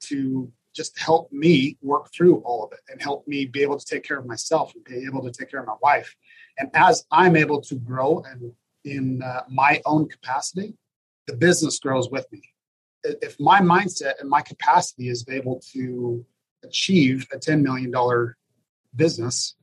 to 0.00 0.52
just 0.74 0.98
help 0.98 1.32
me 1.32 1.78
work 1.82 2.12
through 2.12 2.38
all 2.38 2.64
of 2.64 2.72
it 2.72 2.80
and 2.90 3.00
help 3.00 3.26
me 3.28 3.46
be 3.46 3.62
able 3.62 3.78
to 3.78 3.86
take 3.86 4.02
care 4.02 4.18
of 4.18 4.26
myself 4.26 4.74
and 4.74 4.84
be 4.84 5.06
able 5.06 5.22
to 5.22 5.30
take 5.30 5.50
care 5.50 5.60
of 5.60 5.66
my 5.66 5.76
wife. 5.80 6.14
And 6.58 6.68
as 6.74 7.06
I'm 7.10 7.36
able 7.36 7.60
to 7.62 7.76
grow 7.76 8.22
and 8.28 8.52
in 8.84 9.22
uh, 9.22 9.42
my 9.48 9.80
own 9.86 10.08
capacity, 10.08 10.74
the 11.26 11.36
business 11.36 11.78
grows 11.78 12.10
with 12.10 12.26
me. 12.32 12.42
If 13.04 13.38
my 13.38 13.60
mindset 13.60 14.14
and 14.20 14.28
my 14.28 14.40
capacity 14.40 15.08
is 15.08 15.24
able 15.28 15.60
to 15.72 16.24
achieve 16.62 17.26
a 17.32 17.36
$10 17.36 17.62
million 17.62 17.92
business, 18.96 19.56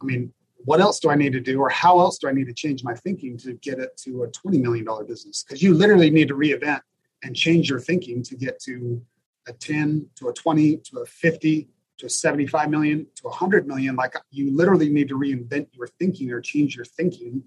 I 0.00 0.04
mean, 0.04 0.32
what 0.58 0.80
else 0.80 0.98
do 0.98 1.10
I 1.10 1.14
need 1.14 1.32
to 1.32 1.40
do, 1.40 1.60
or 1.60 1.68
how 1.68 2.00
else 2.00 2.18
do 2.18 2.28
I 2.28 2.32
need 2.32 2.46
to 2.46 2.52
change 2.52 2.82
my 2.82 2.94
thinking 2.94 3.36
to 3.38 3.54
get 3.54 3.78
it 3.78 3.96
to 3.98 4.24
a 4.24 4.28
$20 4.28 4.60
million 4.60 4.86
business? 5.06 5.44
Because 5.44 5.62
you 5.62 5.74
literally 5.74 6.10
need 6.10 6.28
to 6.28 6.34
reinvent 6.34 6.80
and 7.22 7.36
change 7.36 7.70
your 7.70 7.78
thinking 7.78 8.22
to 8.24 8.36
get 8.36 8.60
to 8.62 9.00
a 9.46 9.52
10 9.52 10.08
to 10.16 10.28
a 10.28 10.32
20 10.32 10.78
to 10.78 10.98
a 10.98 11.06
50 11.06 11.68
to 11.98 12.06
a 12.06 12.10
75 12.10 12.68
million 12.68 13.06
to 13.16 13.26
a 13.26 13.30
100 13.30 13.66
million. 13.66 13.96
Like 13.96 14.14
you 14.30 14.54
literally 14.54 14.88
need 14.88 15.08
to 15.08 15.18
reinvent 15.18 15.68
your 15.72 15.86
thinking 15.86 16.30
or 16.32 16.40
change 16.40 16.76
your 16.76 16.84
thinking 16.84 17.44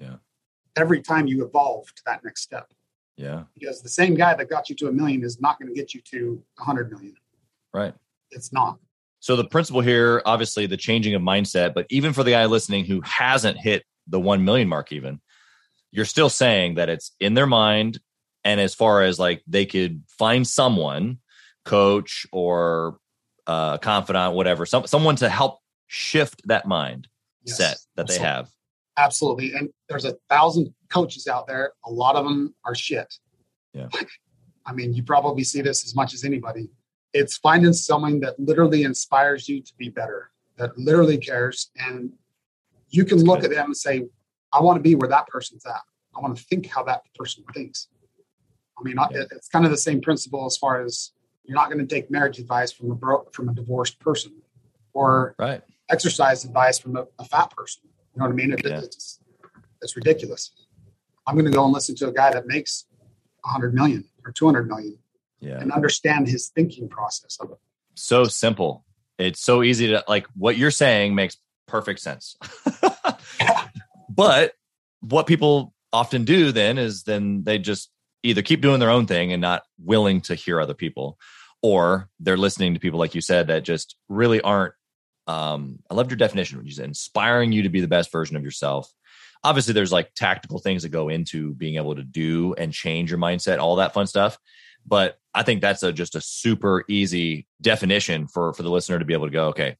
yeah. 0.00 0.16
every 0.74 1.00
time 1.02 1.26
you 1.26 1.44
evolve 1.44 1.86
to 1.94 2.02
that 2.06 2.24
next 2.24 2.42
step. 2.42 2.72
Yeah. 3.16 3.44
Because 3.54 3.82
the 3.82 3.88
same 3.88 4.14
guy 4.14 4.34
that 4.34 4.50
got 4.50 4.68
you 4.68 4.76
to 4.76 4.88
a 4.88 4.92
million 4.92 5.24
is 5.24 5.40
not 5.40 5.58
going 5.58 5.72
to 5.72 5.74
get 5.74 5.94
you 5.94 6.00
to 6.12 6.42
a 6.58 6.62
100 6.62 6.90
million. 6.90 7.14
Right. 7.72 7.94
It's 8.30 8.52
not. 8.52 8.78
So 9.20 9.36
the 9.36 9.44
principle 9.44 9.80
here, 9.80 10.22
obviously, 10.24 10.66
the 10.66 10.76
changing 10.76 11.14
of 11.14 11.22
mindset, 11.22 11.74
but 11.74 11.86
even 11.88 12.12
for 12.12 12.22
the 12.22 12.32
guy 12.32 12.44
listening 12.46 12.84
who 12.84 13.00
hasn't 13.00 13.58
hit 13.58 13.84
the 14.06 14.20
1 14.20 14.44
million 14.44 14.68
mark, 14.68 14.92
even, 14.92 15.20
you're 15.90 16.04
still 16.04 16.28
saying 16.28 16.74
that 16.74 16.88
it's 16.88 17.12
in 17.18 17.34
their 17.34 17.46
mind. 17.46 17.98
And 18.44 18.60
as 18.60 18.74
far 18.74 19.02
as 19.02 19.18
like 19.18 19.42
they 19.46 19.66
could 19.66 20.04
find 20.18 20.46
someone, 20.46 21.18
coach 21.64 22.26
or 22.30 22.98
uh, 23.46 23.78
confidant, 23.78 24.34
whatever, 24.34 24.66
some, 24.66 24.86
someone 24.86 25.16
to 25.16 25.28
help 25.28 25.58
shift 25.88 26.42
that 26.46 26.66
mind 26.66 27.08
yes, 27.44 27.56
set 27.56 27.78
that 27.96 28.02
absolutely. 28.02 28.18
they 28.18 28.28
have. 28.28 28.48
Absolutely. 28.96 29.52
And 29.54 29.68
there's 29.88 30.04
a 30.04 30.14
thousand 30.30 30.72
coaches 30.88 31.26
out 31.26 31.46
there. 31.46 31.72
A 31.84 31.90
lot 31.90 32.16
of 32.16 32.24
them 32.24 32.54
are 32.64 32.74
shit. 32.74 33.12
Yeah. 33.72 33.88
I 34.64 34.72
mean, 34.72 34.94
you 34.94 35.02
probably 35.02 35.44
see 35.44 35.60
this 35.60 35.84
as 35.84 35.94
much 35.94 36.14
as 36.14 36.24
anybody 36.24 36.70
it's 37.16 37.38
finding 37.38 37.72
someone 37.72 38.20
that 38.20 38.38
literally 38.38 38.82
inspires 38.82 39.48
you 39.48 39.62
to 39.62 39.72
be 39.78 39.88
better, 39.88 40.30
that 40.58 40.76
literally 40.76 41.16
cares. 41.16 41.70
And 41.78 42.12
you 42.90 43.04
can 43.04 43.18
That's 43.18 43.28
look 43.28 43.40
good. 43.40 43.50
at 43.50 43.56
them 43.56 43.66
and 43.66 43.76
say, 43.76 44.06
I 44.52 44.60
want 44.60 44.76
to 44.76 44.82
be 44.82 44.94
where 44.94 45.08
that 45.08 45.26
person's 45.28 45.64
at. 45.64 45.80
I 46.14 46.20
want 46.20 46.36
to 46.36 46.44
think 46.44 46.66
how 46.66 46.82
that 46.84 47.02
person 47.14 47.44
thinks. 47.54 47.88
I 48.78 48.82
mean, 48.82 48.96
yeah. 49.10 49.22
it's 49.32 49.48
kind 49.48 49.64
of 49.64 49.70
the 49.70 49.78
same 49.78 50.02
principle 50.02 50.44
as 50.44 50.58
far 50.58 50.82
as 50.84 51.12
you're 51.44 51.54
not 51.54 51.70
going 51.70 51.86
to 51.86 51.86
take 51.86 52.10
marriage 52.10 52.38
advice 52.38 52.70
from 52.70 52.90
a 52.90 52.94
bro- 52.94 53.26
from 53.32 53.48
a 53.48 53.54
divorced 53.54 53.98
person 53.98 54.32
or 54.92 55.34
right. 55.38 55.62
exercise 55.90 56.44
advice 56.44 56.78
from 56.78 56.96
a, 56.96 57.06
a, 57.18 57.24
fat 57.24 57.50
person. 57.50 57.82
You 58.16 58.20
know 58.20 58.28
what 58.28 58.32
I 58.32 58.36
mean? 58.36 58.52
It, 58.52 58.62
yeah. 58.64 58.78
it's, 58.78 59.20
it's 59.82 59.94
ridiculous. 59.94 60.52
I'm 61.26 61.34
going 61.34 61.44
to 61.44 61.50
go 61.50 61.64
and 61.64 61.72
listen 61.72 61.94
to 61.96 62.08
a 62.08 62.12
guy 62.12 62.32
that 62.32 62.46
makes 62.46 62.86
100 63.42 63.74
million 63.74 64.04
or 64.24 64.32
200 64.32 64.66
million 64.66 64.98
yeah. 65.40 65.58
and 65.60 65.70
understand 65.70 66.26
his 66.26 66.48
thinking 66.48 66.88
process 66.88 67.36
of 67.40 67.50
it. 67.50 67.58
So 67.94 68.24
simple. 68.24 68.84
It's 69.18 69.40
so 69.40 69.62
easy 69.62 69.88
to 69.88 70.02
like 70.08 70.26
what 70.34 70.56
you're 70.56 70.70
saying 70.70 71.14
makes 71.14 71.36
perfect 71.66 72.00
sense. 72.00 72.38
but 74.08 74.52
what 75.00 75.26
people 75.26 75.74
often 75.92 76.24
do 76.24 76.52
then 76.52 76.78
is 76.78 77.02
then 77.02 77.44
they 77.44 77.58
just 77.58 77.90
either 78.22 78.40
keep 78.40 78.62
doing 78.62 78.80
their 78.80 78.90
own 78.90 79.06
thing 79.06 79.32
and 79.32 79.42
not 79.42 79.62
willing 79.78 80.22
to 80.22 80.34
hear 80.34 80.58
other 80.58 80.74
people 80.74 81.18
or 81.62 82.08
they're 82.18 82.36
listening 82.36 82.74
to 82.74 82.80
people 82.80 82.98
like 82.98 83.14
you 83.14 83.20
said 83.20 83.46
that 83.46 83.62
just 83.62 83.96
really 84.08 84.40
aren't 84.40 84.74
um 85.26 85.78
i 85.90 85.94
loved 85.94 86.10
your 86.10 86.16
definition 86.16 86.58
when 86.58 86.66
you 86.66 86.72
said 86.72 86.84
inspiring 86.84 87.52
you 87.52 87.62
to 87.62 87.68
be 87.68 87.80
the 87.80 87.88
best 87.88 88.12
version 88.12 88.36
of 88.36 88.44
yourself 88.44 88.92
obviously 89.44 89.74
there's 89.74 89.92
like 89.92 90.12
tactical 90.14 90.58
things 90.58 90.82
that 90.82 90.88
go 90.88 91.08
into 91.08 91.54
being 91.54 91.76
able 91.76 91.94
to 91.94 92.02
do 92.02 92.54
and 92.54 92.72
change 92.72 93.10
your 93.10 93.18
mindset 93.18 93.58
all 93.58 93.76
that 93.76 93.94
fun 93.94 94.06
stuff 94.06 94.38
but 94.86 95.18
I 95.34 95.42
think 95.42 95.60
that's 95.60 95.82
a, 95.82 95.92
just 95.92 96.14
a 96.14 96.20
super 96.20 96.84
easy 96.88 97.46
definition 97.60 98.28
for 98.28 98.52
for 98.52 98.62
the 98.62 98.70
listener 98.70 98.98
to 98.98 99.04
be 99.04 99.14
able 99.14 99.26
to 99.26 99.32
go, 99.32 99.48
okay, 99.48 99.76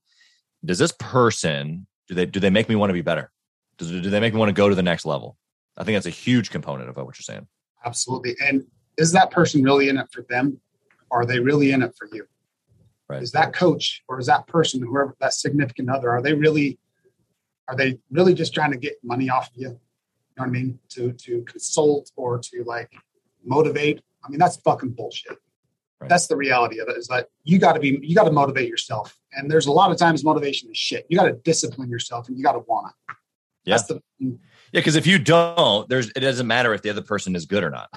does 0.65 0.79
this 0.79 0.93
person 0.93 1.87
do 2.09 2.15
they 2.15 2.27
do 2.27 2.41
they 2.41 2.51
make 2.51 2.69
me 2.69 2.77
want 2.77 2.91
to 2.91 2.95
be 2.95 3.03
better? 3.03 3.31
Does, 3.79 3.91
do 3.91 4.11
they 4.11 4.21
make 4.21 4.35
me 4.35 4.39
want 4.39 4.49
to 4.49 4.55
go 4.55 4.69
to 4.69 4.75
the 4.75 4.83
next 4.83 5.07
level? 5.07 5.37
I 5.77 5.85
think 5.85 5.97
that's 5.97 6.07
a 6.07 6.11
huge 6.11 6.51
component 6.51 6.89
of 6.89 6.97
what 6.97 7.05
you're 7.19 7.23
saying. 7.23 7.47
Absolutely. 7.85 8.35
And 8.41 8.65
is 8.99 9.13
that 9.13 9.31
person 9.31 9.63
really 9.63 9.89
in 9.89 9.99
it 9.99 10.09
for 10.11 10.25
them? 10.29 10.61
Are 11.11 11.25
they 11.25 11.39
really 11.39 11.71
in 11.71 11.83
it 11.83 11.95
for 11.97 12.09
you? 12.13 12.27
Right. 13.09 13.23
Is 13.23 13.33
that 13.33 13.53
coach 13.53 14.03
or 14.09 14.19
is 14.19 14.27
that 14.27 14.47
person, 14.47 14.83
whoever 14.83 15.15
that 15.21 15.33
significant 15.33 15.91
other, 15.91 16.11
are 16.11 16.23
they 16.23 16.35
really 16.35 16.79
are 17.69 17.77
they 17.77 17.99
really 18.11 18.35
just 18.35 18.55
trying 18.55 18.71
to 18.73 18.79
get 18.79 18.95
money 19.03 19.29
off 19.29 19.49
of 19.49 19.57
you? 19.57 19.69
You 19.69 19.71
know 19.71 19.79
what 20.43 20.47
I 20.47 20.51
mean? 20.51 20.79
To 20.91 21.13
to 21.13 21.43
consult 21.43 22.11
or 22.17 22.39
to 22.39 22.65
like 22.65 22.93
motivate 23.45 24.03
I 24.27 24.31
mean, 24.31 24.39
that's 24.39 24.57
fucking 24.57 24.91
bullshit. 24.91 25.39
Right. 26.01 26.11
That's 26.11 26.27
the 26.27 26.37
reality 26.37 26.81
of 26.81 26.89
it 26.89 26.97
is 26.99 27.07
that 27.09 27.29
you 27.45 27.59
got 27.59 27.73
to 27.73 27.81
be, 27.81 27.99
you 28.03 28.15
got 28.15 28.25
to 28.25 28.33
motivate 28.33 28.69
yourself. 28.69 29.17
And 29.33 29.51
there's 29.51 29.67
a 29.67 29.73
lot 29.73 29.91
of 29.91 29.97
times 29.97 30.25
motivation 30.25 30.71
is 30.71 30.77
shit. 30.77 31.07
You 31.09 31.17
got 31.17 31.25
to 31.25 31.33
discipline 31.33 31.89
yourself 31.89 32.29
and 32.29 32.37
you 32.37 32.45
got 32.45 32.53
to 32.53 32.59
want 32.61 32.93
it. 32.93 33.15
Yeah. 33.65 33.79
The, 33.89 34.03
mm. 34.23 34.39
yeah. 34.73 34.83
Cause 34.83 34.97
if 34.97 35.07
you 35.07 35.19
don't, 35.19 35.89
there's, 35.89 36.11
it 36.11 36.21
doesn't 36.21 36.47
matter 36.47 36.75
if 36.75 36.83
the 36.83 36.91
other 36.91 37.03
person 37.03 37.35
is 37.35 37.47
good 37.47 37.65
or 37.65 37.71
not 37.71 37.89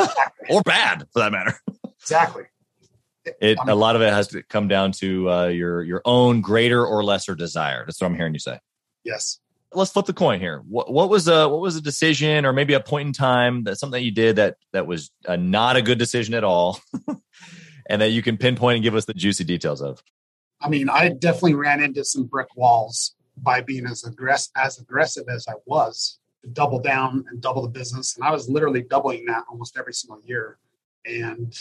or 0.50 0.62
bad 0.62 1.06
for 1.12 1.18
that 1.18 1.32
matter. 1.32 1.58
Exactly. 2.00 2.44
It, 3.40 3.58
a 3.66 3.74
lot 3.74 3.96
of 3.96 4.02
it 4.02 4.12
has 4.12 4.28
to 4.28 4.42
come 4.42 4.68
down 4.68 4.92
to 4.92 5.30
uh, 5.30 5.46
your, 5.46 5.82
your 5.82 6.02
own 6.04 6.40
greater 6.40 6.84
or 6.84 7.04
lesser 7.04 7.34
desire. 7.34 7.84
That's 7.86 8.00
what 8.00 8.08
I'm 8.08 8.16
hearing 8.16 8.34
you 8.34 8.40
say. 8.40 8.58
Yes 9.04 9.40
let's 9.74 9.90
flip 9.90 10.06
the 10.06 10.12
coin 10.12 10.40
here. 10.40 10.62
What, 10.68 10.92
what 10.92 11.08
was 11.08 11.28
a 11.28 11.48
what 11.48 11.60
was 11.60 11.76
a 11.76 11.80
decision 11.80 12.46
or 12.46 12.52
maybe 12.52 12.74
a 12.74 12.80
point 12.80 13.08
in 13.08 13.12
time 13.12 13.64
that 13.64 13.78
something 13.78 13.98
that 13.98 14.04
you 14.04 14.10
did 14.10 14.36
that 14.36 14.56
that 14.72 14.86
was 14.86 15.10
a, 15.26 15.36
not 15.36 15.76
a 15.76 15.82
good 15.82 15.98
decision 15.98 16.34
at 16.34 16.44
all, 16.44 16.80
and 17.86 18.02
that 18.02 18.10
you 18.10 18.22
can 18.22 18.36
pinpoint 18.36 18.76
and 18.76 18.82
give 18.82 18.94
us 18.94 19.04
the 19.04 19.14
juicy 19.14 19.44
details 19.44 19.82
of? 19.82 20.02
I 20.60 20.68
mean, 20.68 20.88
I 20.88 21.10
definitely 21.10 21.54
ran 21.54 21.82
into 21.82 22.04
some 22.04 22.24
brick 22.24 22.48
walls 22.56 23.14
by 23.36 23.60
being 23.60 23.86
as 23.86 24.04
aggressive 24.04 24.52
as 24.56 24.78
aggressive 24.78 25.24
as 25.28 25.46
I 25.48 25.54
was 25.66 26.18
to 26.42 26.50
double 26.50 26.80
down 26.80 27.24
and 27.30 27.40
double 27.40 27.62
the 27.62 27.68
business, 27.68 28.16
and 28.16 28.24
I 28.24 28.30
was 28.30 28.48
literally 28.48 28.82
doubling 28.82 29.26
that 29.26 29.44
almost 29.50 29.76
every 29.78 29.94
single 29.94 30.20
year, 30.24 30.58
and 31.04 31.54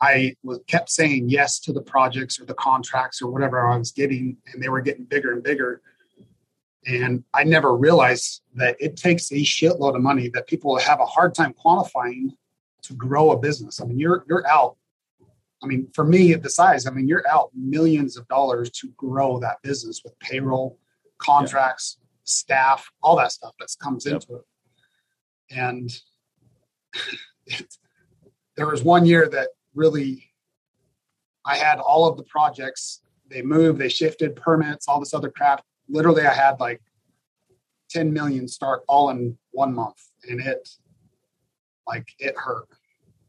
I 0.00 0.34
was 0.42 0.60
kept 0.66 0.90
saying 0.90 1.28
yes 1.28 1.58
to 1.60 1.72
the 1.72 1.82
projects 1.82 2.40
or 2.40 2.46
the 2.46 2.54
contracts 2.54 3.20
or 3.20 3.30
whatever 3.30 3.66
I 3.66 3.76
was 3.76 3.92
getting, 3.92 4.38
and 4.52 4.62
they 4.62 4.68
were 4.68 4.80
getting 4.80 5.04
bigger 5.04 5.32
and 5.32 5.42
bigger 5.42 5.82
and 6.86 7.24
I 7.34 7.44
never 7.44 7.76
realized 7.76 8.42
that 8.54 8.76
it 8.80 8.96
takes 8.96 9.30
a 9.32 9.36
shitload 9.36 9.96
of 9.96 10.02
money 10.02 10.28
that 10.30 10.46
people 10.46 10.78
have 10.78 11.00
a 11.00 11.06
hard 11.06 11.34
time 11.34 11.54
quantifying 11.54 12.30
to 12.82 12.94
grow 12.94 13.32
a 13.32 13.38
business. 13.38 13.80
I 13.80 13.84
mean, 13.84 13.98
you're 13.98 14.24
you're 14.28 14.46
out. 14.46 14.76
I 15.62 15.66
mean, 15.66 15.88
for 15.92 16.04
me 16.04 16.32
at 16.32 16.42
the 16.42 16.48
size, 16.48 16.86
I 16.86 16.90
mean, 16.90 17.06
you're 17.06 17.28
out 17.28 17.50
millions 17.54 18.16
of 18.16 18.26
dollars 18.28 18.70
to 18.70 18.88
grow 18.96 19.38
that 19.40 19.60
business 19.62 20.00
with 20.02 20.18
payroll, 20.18 20.78
contracts, 21.18 21.98
yeah. 22.00 22.06
staff, 22.24 22.90
all 23.02 23.16
that 23.16 23.32
stuff 23.32 23.52
that 23.58 23.68
comes 23.78 24.06
yep. 24.06 24.14
into 24.14 24.36
it. 24.36 24.44
And 25.50 26.00
there 28.56 28.66
was 28.66 28.82
one 28.82 29.04
year 29.04 29.28
that 29.28 29.48
really 29.74 30.30
I 31.44 31.56
had 31.56 31.78
all 31.78 32.06
of 32.06 32.16
the 32.16 32.22
projects. 32.24 33.00
They 33.28 33.42
moved, 33.42 33.78
they 33.78 33.88
shifted 33.88 34.36
permits, 34.36 34.88
all 34.88 35.00
this 35.00 35.14
other 35.14 35.30
crap. 35.30 35.64
Literally, 35.88 36.26
I 36.26 36.34
had 36.34 36.60
like 36.60 36.80
10 37.90 38.12
million 38.12 38.46
start 38.46 38.82
all 38.88 39.10
in 39.10 39.36
one 39.52 39.74
month, 39.74 39.98
and 40.28 40.40
it 40.40 40.68
like 41.86 42.08
it 42.18 42.36
hurt 42.36 42.68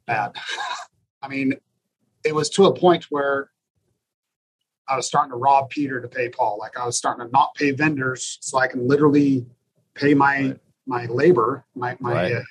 bad. 0.05 0.35
I 1.21 1.27
mean, 1.27 1.53
it 2.23 2.33
was 2.33 2.49
to 2.51 2.65
a 2.65 2.75
point 2.75 3.05
where 3.09 3.49
I 4.87 4.95
was 4.95 5.07
starting 5.07 5.31
to 5.31 5.37
rob 5.37 5.69
Peter 5.69 6.01
to 6.01 6.07
pay 6.07 6.29
Paul. 6.29 6.57
Like 6.59 6.77
I 6.77 6.85
was 6.85 6.97
starting 6.97 7.25
to 7.25 7.31
not 7.31 7.55
pay 7.55 7.71
vendors 7.71 8.37
so 8.41 8.57
I 8.57 8.67
can 8.67 8.87
literally 8.87 9.45
pay 9.95 10.13
my 10.13 10.41
right. 10.41 10.59
my 10.85 11.05
labor, 11.05 11.65
my 11.75 11.95
my 11.99 12.13
right. 12.13 12.35
uh, 12.35 12.41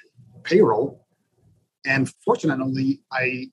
payroll. 0.43 1.07
And 1.85 2.13
fortunately, 2.25 3.03
I 3.13 3.51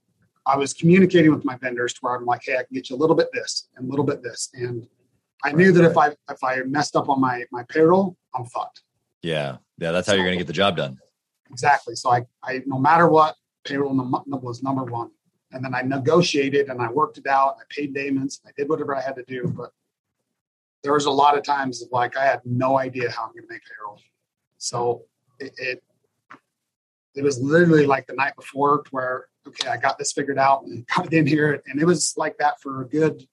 I 0.47 0.55
was 0.55 0.73
communicating 0.73 1.33
with 1.33 1.43
my 1.43 1.57
vendors 1.57 1.93
to 1.95 1.99
where 2.01 2.15
I'm 2.15 2.25
like, 2.25 2.41
hey, 2.45 2.53
I 2.53 2.63
can 2.63 2.73
get 2.73 2.89
you 2.89 2.95
a 2.95 2.97
little 2.97 3.15
bit 3.15 3.27
this 3.33 3.67
and 3.75 3.85
a 3.85 3.89
little 3.89 4.05
bit 4.05 4.23
this. 4.23 4.49
And 4.53 4.87
I 5.43 5.49
right, 5.49 5.57
knew 5.57 5.71
that 5.73 5.83
if 5.83 5.97
I 5.97 6.15
if 6.29 6.43
I 6.43 6.61
messed 6.61 6.95
up 6.95 7.09
on 7.09 7.19
my 7.19 7.43
my 7.51 7.63
payroll, 7.69 8.15
I'm 8.33 8.45
fucked. 8.45 8.81
Yeah, 9.21 9.57
yeah, 9.77 9.91
that's 9.91 10.07
how 10.07 10.13
so, 10.13 10.15
you're 10.15 10.25
going 10.25 10.37
to 10.37 10.43
get 10.43 10.47
the 10.47 10.53
job 10.53 10.77
done. 10.77 10.97
Exactly. 11.51 11.95
So 11.95 12.11
I 12.11 12.25
I 12.43 12.63
no 12.65 12.79
matter 12.79 13.09
what, 13.09 13.35
payroll 13.65 13.93
was 14.25 14.63
number 14.63 14.85
one. 14.85 15.11
And 15.51 15.63
then 15.63 15.73
I 15.73 15.81
negotiated 15.81 16.67
and 16.67 16.81
I 16.81 16.89
worked 16.89 17.17
it 17.17 17.27
out. 17.27 17.57
I 17.59 17.63
paid 17.69 17.93
payments. 17.93 18.41
I 18.45 18.51
did 18.57 18.67
whatever 18.69 18.95
I 18.95 19.01
had 19.01 19.15
to 19.15 19.23
do. 19.23 19.47
But 19.47 19.71
there 20.83 20.93
was 20.93 21.05
a 21.05 21.11
lot 21.11 21.37
of 21.37 21.43
times 21.43 21.83
like 21.91 22.17
I 22.17 22.25
had 22.25 22.41
no 22.45 22.77
idea 22.77 23.11
how 23.11 23.23
I'm 23.23 23.31
going 23.33 23.43
to 23.43 23.53
make 23.53 23.61
payroll. 23.65 23.99
So 24.57 25.03
it, 25.39 25.53
it, 25.57 25.83
it 27.15 27.23
was 27.23 27.39
literally 27.41 27.85
like 27.85 28.07
the 28.07 28.13
night 28.13 28.35
before 28.35 28.83
where 28.91 29.27
okay, 29.47 29.69
I 29.69 29.77
got 29.77 29.97
this 29.97 30.13
figured 30.13 30.37
out 30.37 30.63
and 30.63 30.85
got 30.95 31.07
it 31.07 31.13
in 31.13 31.27
here, 31.27 31.61
and 31.67 31.81
it 31.81 31.85
was 31.85 32.13
like 32.17 32.37
that 32.37 32.61
for 32.61 32.81
a 32.81 32.87
good 32.87 33.23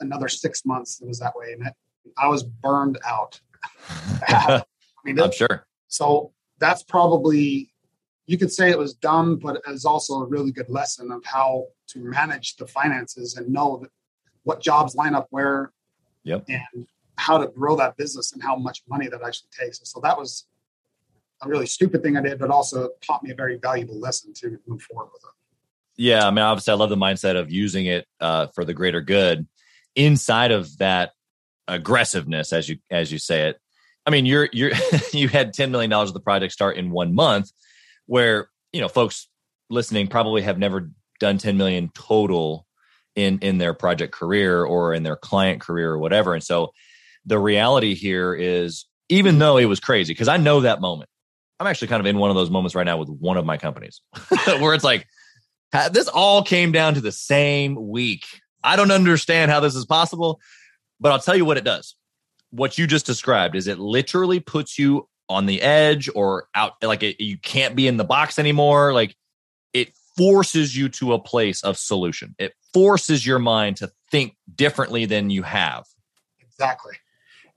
another 0.00 0.28
six 0.28 0.64
months. 0.64 1.00
It 1.00 1.08
was 1.08 1.18
that 1.20 1.34
way, 1.36 1.52
and 1.52 1.66
it, 1.66 1.74
I 2.16 2.28
was 2.28 2.42
burned 2.42 2.98
out. 3.06 3.40
I 4.28 4.62
mean, 5.04 5.18
it, 5.18 5.24
I'm 5.24 5.32
sure. 5.32 5.66
So 5.88 6.32
that's 6.58 6.82
probably 6.82 7.72
you 8.26 8.38
could 8.38 8.52
say 8.52 8.70
it 8.70 8.78
was 8.78 8.94
dumb, 8.94 9.36
but 9.36 9.56
it 9.56 9.62
was 9.66 9.84
also 9.84 10.20
a 10.20 10.24
really 10.24 10.52
good 10.52 10.68
lesson 10.68 11.10
of 11.10 11.24
how 11.24 11.66
to 11.88 11.98
manage 11.98 12.54
the 12.56 12.66
finances 12.66 13.36
and 13.36 13.48
know 13.48 13.80
that 13.82 13.90
what 14.44 14.60
jobs 14.60 14.94
line 14.94 15.16
up 15.16 15.26
where 15.30 15.72
yep. 16.22 16.44
and 16.48 16.86
how 17.16 17.38
to 17.38 17.48
grow 17.48 17.74
that 17.76 17.96
business 17.96 18.32
and 18.32 18.40
how 18.40 18.54
much 18.54 18.82
money 18.88 19.08
that 19.08 19.20
actually 19.22 19.48
takes. 19.58 19.80
So 19.82 20.00
that 20.04 20.16
was 20.16 20.46
a 21.42 21.48
really 21.48 21.66
stupid 21.66 22.02
thing 22.04 22.16
I 22.16 22.20
did, 22.20 22.38
but 22.38 22.50
also 22.50 22.90
taught 23.04 23.22
me 23.24 23.32
a 23.32 23.34
very 23.34 23.56
valuable 23.56 23.98
lesson 23.98 24.32
to 24.34 24.58
move 24.66 24.82
forward 24.82 25.10
with 25.12 25.24
it. 25.24 25.39
Yeah, 25.96 26.26
I 26.26 26.30
mean, 26.30 26.38
obviously, 26.38 26.72
I 26.72 26.76
love 26.76 26.90
the 26.90 26.96
mindset 26.96 27.36
of 27.36 27.50
using 27.50 27.86
it 27.86 28.06
uh, 28.20 28.46
for 28.54 28.64
the 28.64 28.74
greater 28.74 29.00
good. 29.00 29.46
Inside 29.96 30.50
of 30.50 30.78
that 30.78 31.12
aggressiveness, 31.68 32.52
as 32.52 32.68
you 32.68 32.78
as 32.90 33.12
you 33.12 33.18
say 33.18 33.48
it, 33.48 33.60
I 34.06 34.10
mean, 34.10 34.24
you're 34.26 34.48
you're 34.52 34.72
you 35.12 35.28
had 35.28 35.52
ten 35.52 35.70
million 35.70 35.90
dollars 35.90 36.10
of 36.10 36.14
the 36.14 36.20
project 36.20 36.52
start 36.52 36.76
in 36.76 36.90
one 36.90 37.14
month 37.14 37.50
where 38.06 38.48
you 38.72 38.80
know 38.80 38.88
folks 38.88 39.28
listening 39.70 40.08
probably 40.08 40.42
have 40.42 40.58
never 40.58 40.90
done 41.20 41.38
10 41.38 41.56
million 41.56 41.90
total 41.94 42.66
in 43.14 43.38
in 43.38 43.58
their 43.58 43.72
project 43.72 44.12
career 44.12 44.64
or 44.64 44.92
in 44.92 45.04
their 45.04 45.16
client 45.16 45.60
career 45.60 45.92
or 45.92 45.98
whatever 45.98 46.34
and 46.34 46.42
so 46.42 46.72
the 47.24 47.38
reality 47.38 47.94
here 47.94 48.34
is 48.34 48.86
even 49.08 49.38
though 49.38 49.56
it 49.56 49.66
was 49.66 49.78
crazy 49.78 50.12
because 50.12 50.28
i 50.28 50.36
know 50.36 50.60
that 50.60 50.80
moment 50.80 51.08
i'm 51.60 51.66
actually 51.66 51.88
kind 51.88 52.00
of 52.00 52.06
in 52.06 52.18
one 52.18 52.30
of 52.30 52.36
those 52.36 52.50
moments 52.50 52.74
right 52.74 52.86
now 52.86 52.96
with 52.96 53.08
one 53.08 53.36
of 53.36 53.44
my 53.44 53.56
companies 53.56 54.00
where 54.58 54.74
it's 54.74 54.84
like 54.84 55.06
this 55.72 56.08
all 56.08 56.42
came 56.42 56.72
down 56.72 56.94
to 56.94 57.00
the 57.00 57.12
same 57.12 57.88
week. 57.88 58.26
I 58.62 58.76
don't 58.76 58.90
understand 58.90 59.50
how 59.50 59.60
this 59.60 59.74
is 59.74 59.86
possible 59.86 60.40
but 61.00 61.10
i'll 61.10 61.18
tell 61.18 61.36
you 61.36 61.44
what 61.44 61.56
it 61.56 61.64
does. 61.64 61.96
What 62.50 62.78
you 62.78 62.86
just 62.86 63.06
described 63.06 63.56
is 63.56 63.66
it 63.66 63.78
literally 63.78 64.40
puts 64.40 64.78
you 64.78 65.08
on 65.28 65.46
the 65.46 65.62
edge 65.62 66.10
or 66.14 66.48
out 66.54 66.74
like 66.82 67.02
it, 67.02 67.22
you 67.22 67.38
can't 67.38 67.74
be 67.74 67.86
in 67.86 67.96
the 67.96 68.04
box 68.04 68.38
anymore. 68.38 68.92
Like 68.92 69.16
it 69.72 69.92
forces 70.16 70.76
you 70.76 70.88
to 70.90 71.14
a 71.14 71.18
place 71.18 71.62
of 71.62 71.78
solution. 71.78 72.34
It 72.38 72.52
forces 72.74 73.24
your 73.24 73.38
mind 73.38 73.76
to 73.78 73.90
think 74.10 74.36
differently 74.52 75.06
than 75.06 75.30
you 75.30 75.42
have. 75.42 75.86
Exactly. 76.40 76.94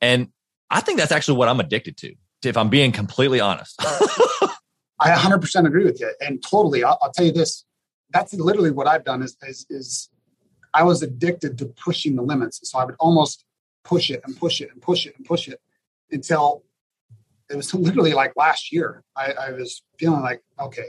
And 0.01 0.29
i 0.69 0.79
think 0.79 0.97
that's 0.97 1.11
actually 1.11 1.37
what 1.37 1.49
i'm 1.49 1.59
addicted 1.59 1.97
to 1.97 2.15
if 2.43 2.57
i'm 2.57 2.69
being 2.69 2.91
completely 2.91 3.39
honest. 3.39 3.75
I 4.99 5.09
100% 5.09 5.65
agree 5.65 5.83
with 5.83 5.99
you 5.99 6.09
and 6.21 6.41
totally. 6.41 6.83
I'll, 6.83 6.97
I'll, 7.01 7.11
tell 7.11 7.25
you 7.25 7.33
this 7.33 7.65
that's 8.13 8.33
literally 8.33 8.71
what 8.71 8.87
i've 8.87 9.03
done 9.03 9.21
is, 9.21 9.35
is 9.43 9.65
is 9.69 10.09
i 10.73 10.83
was 10.83 11.01
addicted 11.01 11.57
to 11.57 11.65
pushing 11.65 12.15
the 12.15 12.21
limits 12.21 12.59
so 12.63 12.79
i 12.79 12.85
would 12.85 12.95
almost 12.99 13.45
push 13.83 14.09
it 14.09 14.21
and 14.25 14.37
push 14.37 14.61
it 14.61 14.69
and 14.73 14.81
push 14.81 15.05
it 15.05 15.13
and 15.17 15.25
push 15.25 15.47
it 15.47 15.59
until 16.11 16.63
it 17.49 17.55
was 17.55 17.73
literally 17.87 18.13
like 18.13 18.33
last 18.35 18.71
year. 18.71 19.03
I, 19.15 19.33
I 19.33 19.51
was 19.51 19.83
feeling 19.99 20.21
like, 20.21 20.41
okay, 20.59 20.87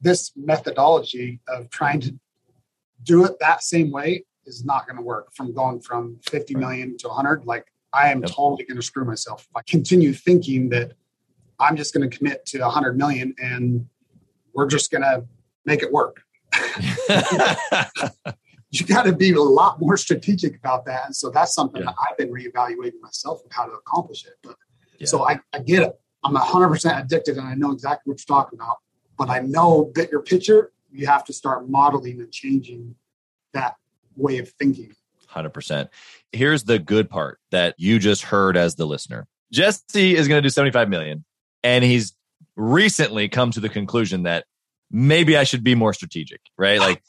this 0.00 0.32
methodology 0.36 1.40
of 1.48 1.70
trying 1.70 2.00
to 2.00 2.18
do 3.02 3.24
it 3.24 3.38
that 3.40 3.62
same 3.62 3.90
way 3.90 4.24
is 4.44 4.64
not 4.64 4.86
going 4.86 4.96
to 4.96 5.02
work 5.02 5.32
from 5.34 5.54
going 5.54 5.80
from 5.80 6.18
50 6.28 6.56
million 6.56 6.96
to 6.98 7.08
100 7.08 7.44
like 7.44 7.66
i 7.92 8.10
am 8.10 8.20
yep. 8.20 8.30
totally 8.30 8.64
going 8.64 8.76
to 8.76 8.82
screw 8.82 9.04
myself 9.04 9.46
if 9.48 9.56
i 9.56 9.62
continue 9.68 10.12
thinking 10.12 10.68
that 10.68 10.92
i'm 11.60 11.76
just 11.76 11.94
going 11.94 12.08
to 12.08 12.16
commit 12.16 12.44
to 12.46 12.60
100 12.60 12.96
million 12.96 13.34
and 13.38 13.86
we're 14.54 14.66
just 14.66 14.90
going 14.90 15.02
to 15.02 15.24
make 15.64 15.82
it 15.82 15.92
work 15.92 16.22
you 18.70 18.86
got 18.86 19.04
to 19.04 19.12
be 19.12 19.32
a 19.32 19.40
lot 19.40 19.80
more 19.80 19.96
strategic 19.96 20.56
about 20.56 20.84
that 20.84 21.06
and 21.06 21.16
so 21.16 21.30
that's 21.30 21.54
something 21.54 21.82
yeah. 21.82 21.86
that 21.86 21.94
i've 22.10 22.16
been 22.16 22.30
reevaluating 22.30 23.00
myself 23.00 23.44
of 23.44 23.52
how 23.52 23.64
to 23.64 23.72
accomplish 23.72 24.24
it 24.24 24.34
but 24.42 24.56
yeah. 25.02 25.08
So 25.08 25.26
I, 25.26 25.40
I 25.52 25.58
get 25.58 25.82
it. 25.82 26.00
I'm 26.22 26.34
100% 26.34 27.04
addicted 27.04 27.36
and 27.36 27.46
I 27.46 27.54
know 27.54 27.72
exactly 27.72 28.10
what 28.10 28.20
you're 28.20 28.36
talking 28.36 28.58
about. 28.58 28.76
But 29.18 29.30
I 29.30 29.40
know 29.40 29.90
bigger 29.94 30.20
picture, 30.20 30.72
you 30.92 31.06
have 31.06 31.24
to 31.24 31.32
start 31.32 31.68
modeling 31.68 32.20
and 32.20 32.30
changing 32.30 32.94
that 33.52 33.74
way 34.16 34.38
of 34.38 34.48
thinking. 34.50 34.94
100%. 35.28 35.88
Here's 36.30 36.62
the 36.62 36.78
good 36.78 37.10
part 37.10 37.40
that 37.50 37.74
you 37.78 37.98
just 37.98 38.22
heard 38.22 38.56
as 38.56 38.76
the 38.76 38.86
listener 38.86 39.26
Jesse 39.52 40.16
is 40.16 40.28
going 40.28 40.38
to 40.38 40.46
do 40.46 40.50
75 40.50 40.88
million. 40.88 41.24
And 41.64 41.84
he's 41.84 42.14
recently 42.56 43.28
come 43.28 43.50
to 43.50 43.60
the 43.60 43.68
conclusion 43.68 44.22
that 44.22 44.44
maybe 44.92 45.36
I 45.36 45.44
should 45.44 45.64
be 45.64 45.74
more 45.74 45.92
strategic, 45.92 46.40
right? 46.56 46.78
Ah. 46.78 46.86
Like, 46.86 47.02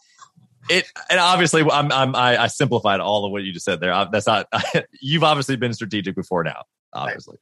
it 0.69 0.89
and 1.10 1.19
obviously 1.19 1.62
I'm, 1.62 1.91
I'm 1.91 2.15
I, 2.15 2.43
I 2.43 2.48
simplified 2.48 3.02
all 3.02 3.26
of 3.26 3.34
what 3.34 3.43
you 3.43 3.52
just 3.52 3.65
said 3.65 3.82
there. 3.82 3.91
Uh, 3.91 4.06
that's 4.06 4.26
not 4.26 4.48
you've 5.02 5.24
obviously 5.24 5.58
been 5.58 5.74
strategic 5.74 6.15
before 6.15 6.41
now 6.43 6.63
obviously. 6.93 7.38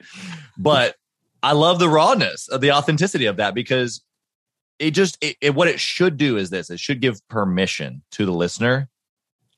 But 0.57 0.95
I 1.43 1.53
love 1.53 1.79
the 1.79 1.89
rawness 1.89 2.47
of 2.47 2.61
the 2.61 2.71
authenticity 2.71 3.25
of 3.25 3.37
that 3.37 3.53
because 3.53 4.01
it 4.79 4.91
just 4.91 5.17
it, 5.21 5.37
it, 5.41 5.55
what 5.55 5.67
it 5.67 5.79
should 5.79 6.17
do 6.17 6.37
is 6.37 6.49
this: 6.49 6.69
it 6.69 6.79
should 6.79 7.01
give 7.01 7.27
permission 7.27 8.03
to 8.11 8.25
the 8.25 8.31
listener. 8.31 8.89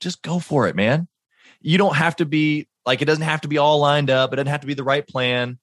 Just 0.00 0.22
go 0.22 0.38
for 0.38 0.68
it, 0.68 0.76
man. 0.76 1.08
You 1.60 1.78
don't 1.78 1.96
have 1.96 2.16
to 2.16 2.26
be 2.26 2.68
like 2.84 3.00
it 3.00 3.06
doesn't 3.06 3.24
have 3.24 3.42
to 3.42 3.48
be 3.48 3.58
all 3.58 3.78
lined 3.78 4.10
up. 4.10 4.32
It 4.32 4.36
doesn't 4.36 4.48
have 4.48 4.60
to 4.60 4.66
be 4.66 4.74
the 4.74 4.84
right 4.84 5.06
plan. 5.06 5.58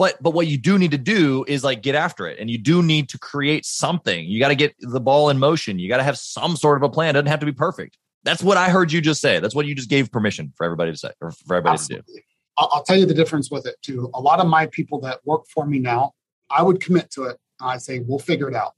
But 0.00 0.16
but 0.22 0.30
what 0.30 0.46
you 0.46 0.56
do 0.56 0.78
need 0.78 0.92
to 0.92 0.98
do 0.98 1.44
is 1.46 1.62
like 1.62 1.82
get 1.82 1.94
after 1.94 2.26
it, 2.26 2.38
and 2.38 2.48
you 2.48 2.56
do 2.56 2.82
need 2.82 3.10
to 3.10 3.18
create 3.18 3.66
something. 3.66 4.24
You 4.24 4.40
got 4.40 4.48
to 4.48 4.54
get 4.54 4.74
the 4.80 4.98
ball 4.98 5.28
in 5.28 5.38
motion. 5.38 5.78
You 5.78 5.90
got 5.90 5.98
to 5.98 6.02
have 6.02 6.16
some 6.16 6.56
sort 6.56 6.78
of 6.78 6.82
a 6.82 6.88
plan. 6.88 7.10
It 7.10 7.12
doesn't 7.12 7.26
have 7.26 7.40
to 7.40 7.44
be 7.44 7.52
perfect. 7.52 7.98
That's 8.24 8.42
what 8.42 8.56
I 8.56 8.70
heard 8.70 8.92
you 8.92 9.02
just 9.02 9.20
say. 9.20 9.40
That's 9.40 9.54
what 9.54 9.66
you 9.66 9.74
just 9.74 9.90
gave 9.90 10.10
permission 10.10 10.54
for 10.56 10.64
everybody 10.64 10.90
to 10.90 10.96
say 10.96 11.10
or 11.20 11.32
for 11.32 11.56
everybody 11.56 11.74
Absolutely. 11.74 12.14
to 12.14 12.20
do. 12.20 12.24
I'll, 12.56 12.82
tell 12.82 12.96
you 12.96 13.04
the 13.04 13.12
difference 13.12 13.50
with 13.50 13.66
it 13.66 13.76
too. 13.82 14.10
A 14.14 14.20
lot 14.22 14.40
of 14.40 14.46
my 14.46 14.68
people 14.68 15.00
that 15.00 15.20
work 15.26 15.44
for 15.52 15.66
me 15.66 15.78
now, 15.78 16.12
I 16.48 16.62
would 16.62 16.80
commit 16.80 17.10
to 17.10 17.24
it. 17.24 17.36
and 17.60 17.70
I'd 17.70 17.82
say, 17.82 17.98
we'll 17.98 18.18
figure 18.18 18.48
it 18.48 18.54
out. 18.54 18.72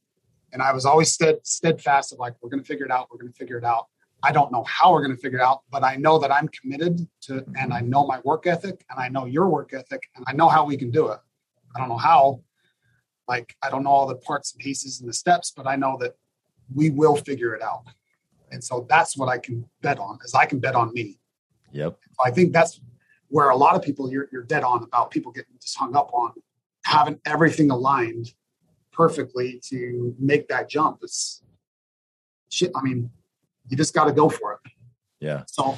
And 0.53 0.61
I 0.61 0.73
was 0.73 0.85
always 0.85 1.13
stead, 1.13 1.37
steadfast 1.45 2.13
of 2.13 2.19
like, 2.19 2.35
we're 2.43 2.51
going 2.51 2.63
to 2.63 2.67
figure 2.67 2.85
it 2.85 2.91
out. 2.91 3.07
We're 3.13 3.19
going 3.19 3.33
to 3.33 3.39
figure 3.39 3.59
it 3.59 3.65
out. 3.65 3.87
I 4.23 4.33
don't 4.33 4.53
know 4.53 4.65
how 4.65 4.93
we're 4.93 5.03
going 5.03 5.17
to 5.17 5.21
figure 5.21 5.39
it 5.39 5.43
out, 5.43 5.63
but 5.71 5.83
I 5.83 5.97
know 5.97 6.19
that 6.19 6.33
I'm 6.33 6.49
committed 6.49 7.07
to, 7.23 7.45
and 7.57 7.73
I 7.73 7.81
know 7.81 8.07
my 8.07 8.21
work 8.25 8.47
ethic, 8.47 8.85
and 8.91 9.01
I 9.01 9.09
know 9.09 9.27
your 9.27 9.49
work 9.49 9.73
ethic, 9.73 10.03
and 10.17 10.25
I 10.29 10.33
know 10.33 10.49
how 10.49 10.65
we 10.65 10.77
can 10.77 10.91
do 10.91 11.09
it. 11.09 11.19
I 11.75 11.79
don't 11.81 11.89
know 11.89 11.97
how, 11.97 12.41
like, 13.27 13.57
I 13.63 13.71
don't 13.71 13.83
know 13.83 13.91
all 13.91 14.07
the 14.07 14.17
parts 14.17 14.53
and 14.53 14.61
pieces 14.61 15.01
and 15.01 15.09
the 15.09 15.15
steps, 15.15 15.53
but 15.57 15.67
I 15.67 15.77
know 15.77 15.97
that 16.01 16.17
we 16.75 16.91
will 16.91 17.17
figure 17.17 17.55
it 17.55 17.63
out. 17.63 17.85
And 18.53 18.63
so 18.63 18.87
that's 18.89 19.17
what 19.17 19.29
I 19.29 19.39
can 19.39 19.65
bet 19.81 19.99
on, 19.99 20.19
is 20.25 20.35
I 20.35 20.47
can 20.47 20.61
bet 20.61 20.75
on 20.75 20.93
me. 20.93 21.19
Yep. 21.73 21.99
I 22.25 22.31
think 22.31 22.53
that's 22.53 22.81
where 23.29 23.49
a 23.49 23.57
lot 23.57 23.75
of 23.75 23.83
people 23.83 24.11
you're, 24.11 24.29
you're 24.31 24.43
dead 24.43 24.63
on 24.63 24.85
about 24.85 25.11
people 25.11 25.33
getting 25.33 25.55
just 25.61 25.77
hung 25.77 25.97
up 25.97 26.13
on 26.13 26.33
having 26.85 27.19
everything 27.25 27.71
aligned 27.71 28.35
perfectly 28.93 29.61
to 29.65 30.15
make 30.19 30.49
that 30.49 30.69
jump 30.69 30.99
it's 31.03 31.43
shit 32.51 32.71
i 32.77 32.83
mean 32.83 33.11
you 33.73 33.77
just 33.77 33.95
got 33.95 34.05
to 34.05 34.13
go 34.13 34.29
for 34.29 34.53
it 34.53 34.73
yeah 35.19 35.43
so 35.47 35.77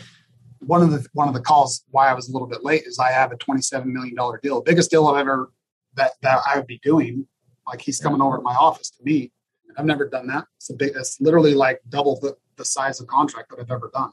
one 0.60 0.82
of 0.82 0.90
the 0.90 1.06
one 1.12 1.28
of 1.28 1.34
the 1.34 1.40
calls 1.40 1.84
why 1.90 2.10
i 2.10 2.12
was 2.12 2.28
a 2.28 2.32
little 2.32 2.48
bit 2.48 2.62
late 2.62 2.82
is 2.84 2.98
i 2.98 3.10
have 3.10 3.32
a 3.32 3.36
27 3.36 3.90
million 3.90 4.14
dollar 4.14 4.38
deal 4.42 4.60
biggest 4.60 4.90
deal 4.90 5.06
i've 5.06 5.16
ever 5.16 5.50
that 5.94 6.12
that 6.20 6.40
i 6.46 6.56
would 6.56 6.66
be 6.66 6.78
doing 6.82 7.26
like 7.66 7.80
he's 7.80 7.98
coming 8.00 8.20
over 8.20 8.36
to 8.36 8.42
my 8.42 8.54
office 8.54 8.90
to 8.90 9.02
meet 9.02 9.32
I've 9.76 9.84
never 9.84 10.08
done 10.08 10.26
that. 10.28 10.46
It's 10.56 10.70
a 10.70 10.74
big. 10.74 10.92
It's 10.96 11.20
literally 11.20 11.54
like 11.54 11.80
double 11.88 12.18
the, 12.20 12.36
the 12.56 12.64
size 12.64 13.00
of 13.00 13.06
contract 13.06 13.50
that 13.50 13.60
I've 13.60 13.70
ever 13.70 13.90
done. 13.92 14.12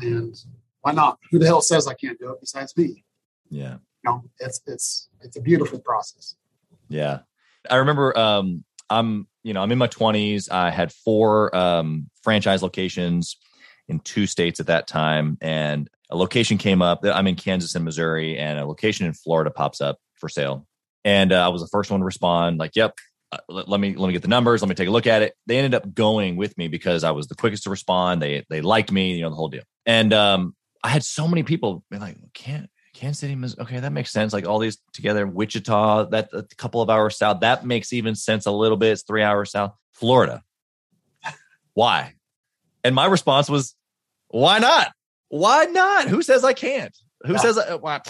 And 0.00 0.34
why 0.80 0.92
not? 0.92 1.18
Who 1.30 1.38
the 1.38 1.46
hell 1.46 1.62
says 1.62 1.86
I 1.86 1.94
can't 1.94 2.18
do 2.18 2.30
it 2.30 2.40
besides 2.40 2.76
me? 2.76 3.04
Yeah. 3.50 3.74
You 4.04 4.10
know, 4.10 4.24
it's 4.40 4.60
it's 4.66 5.08
it's 5.20 5.36
a 5.36 5.40
beautiful 5.40 5.78
process. 5.78 6.36
Yeah. 6.88 7.20
I 7.70 7.76
remember 7.76 8.16
um 8.18 8.64
I'm 8.90 9.28
you 9.42 9.52
know, 9.52 9.62
I'm 9.62 9.70
in 9.72 9.78
my 9.78 9.88
20s. 9.88 10.50
I 10.50 10.70
had 10.70 10.92
four 10.92 11.54
um 11.54 12.10
franchise 12.22 12.62
locations 12.62 13.36
in 13.88 14.00
two 14.00 14.26
states 14.26 14.60
at 14.60 14.66
that 14.66 14.86
time 14.86 15.36
and 15.40 15.88
a 16.10 16.16
location 16.16 16.58
came 16.58 16.80
up. 16.80 17.00
I'm 17.04 17.26
in 17.26 17.34
Kansas 17.34 17.74
and 17.74 17.84
Missouri 17.84 18.38
and 18.38 18.58
a 18.58 18.66
location 18.66 19.06
in 19.06 19.12
Florida 19.12 19.50
pops 19.50 19.80
up 19.80 19.98
for 20.14 20.28
sale. 20.28 20.66
And 21.04 21.32
uh, 21.32 21.44
I 21.44 21.48
was 21.48 21.60
the 21.60 21.68
first 21.68 21.90
one 21.90 22.00
to 22.00 22.06
respond 22.06 22.58
like, 22.58 22.76
"Yep, 22.76 22.94
uh, 23.32 23.38
let, 23.48 23.78
me 23.78 23.94
let 23.94 24.06
me 24.06 24.12
get 24.12 24.22
the 24.22 24.28
numbers. 24.28 24.62
Let 24.62 24.68
me 24.68 24.74
take 24.74 24.88
a 24.88 24.90
look 24.90 25.06
at 25.06 25.22
it." 25.22 25.34
They 25.46 25.58
ended 25.58 25.74
up 25.74 25.92
going 25.92 26.36
with 26.36 26.56
me 26.56 26.68
because 26.68 27.04
I 27.04 27.10
was 27.10 27.26
the 27.26 27.34
quickest 27.34 27.64
to 27.64 27.70
respond. 27.70 28.22
They 28.22 28.44
they 28.48 28.62
liked 28.62 28.90
me, 28.90 29.14
you 29.14 29.22
know, 29.22 29.30
the 29.30 29.36
whole 29.36 29.48
deal. 29.48 29.64
And 29.84 30.12
um 30.14 30.54
I 30.82 30.88
had 30.88 31.04
so 31.04 31.28
many 31.28 31.42
people 31.42 31.84
be 31.90 31.98
like, 31.98 32.16
"Can't 32.32 32.70
Kansas 32.94 33.18
City, 33.18 33.34
Missouri. 33.34 33.62
Okay, 33.62 33.80
that 33.80 33.92
makes 33.92 34.10
sense. 34.10 34.32
Like 34.32 34.46
all 34.46 34.58
these 34.58 34.78
together, 34.92 35.26
Wichita, 35.26 36.06
that 36.06 36.30
a 36.32 36.44
couple 36.56 36.80
of 36.80 36.88
hours 36.88 37.18
south, 37.18 37.40
that 37.40 37.66
makes 37.66 37.92
even 37.92 38.14
sense 38.14 38.46
a 38.46 38.52
little 38.52 38.76
bit. 38.76 38.92
It's 38.92 39.02
three 39.02 39.22
hours 39.22 39.50
south. 39.50 39.74
Florida. 39.92 40.42
Why? 41.74 42.14
And 42.82 42.94
my 42.94 43.06
response 43.06 43.50
was, 43.50 43.74
why 44.28 44.58
not? 44.58 44.92
Why 45.28 45.64
not? 45.64 46.08
Who 46.08 46.20
says 46.20 46.44
I 46.44 46.52
can't? 46.52 46.96
Who 47.24 47.32
yeah. 47.32 47.38
says 47.38 47.56
I, 47.56 47.76
why? 47.76 48.00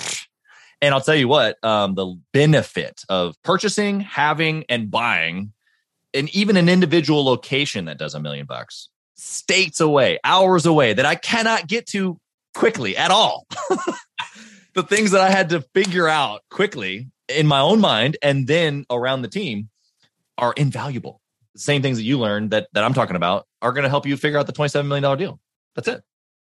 And 0.83 0.92
I'll 0.94 1.01
tell 1.01 1.14
you 1.14 1.29
what, 1.29 1.62
um, 1.62 1.94
the 1.94 2.18
benefit 2.33 3.03
of 3.09 3.40
purchasing, 3.42 4.01
having, 4.01 4.64
and 4.68 4.90
buying, 4.90 5.53
and 6.12 6.29
even 6.35 6.57
an 6.57 6.68
individual 6.68 7.25
location 7.25 7.85
that 7.85 7.99
does 7.99 8.14
a 8.14 8.20
million 8.20 8.47
bucks, 8.47 8.88
states 9.14 9.81
away, 9.81 10.18
hours 10.25 10.66
away, 10.66 10.94
that 10.94 11.07
I 11.07 11.14
cannot 11.14 11.68
get 11.68 11.87
to 11.88 12.18
quickly 12.55 12.97
at 12.97 13.11
all. 13.11 13.47
the 14.75 14.83
things 14.83 15.13
that 15.13 15.21
I 15.21 15.31
had 15.31 15.51
to 15.51 15.63
figure 15.75 16.09
out 16.09 16.43
quickly 16.51 17.09
in 17.29 17.47
my 17.47 17.61
own 17.61 17.81
mind 17.81 18.17
and 18.23 18.47
then 18.47 18.85
around 18.91 19.23
the 19.23 19.29
team 19.29 19.71
are 20.37 20.53
invaluable. 20.53 21.21
The 21.55 21.61
same 21.61 21.83
things 21.83 21.97
that 21.99 22.03
you 22.03 22.19
learned 22.19 22.51
that 22.51 22.69
that 22.73 22.85
I'm 22.85 22.95
talking 22.95 23.17
about 23.17 23.47
are 23.63 23.73
going 23.73 23.85
to 23.85 23.89
help 23.89 24.07
you 24.07 24.17
figure 24.17 24.39
out 24.39 24.47
the 24.47 24.53
$27 24.53 24.87
million 24.87 25.19
deal. 25.19 25.41
That's 25.75 25.89
it. 25.89 26.03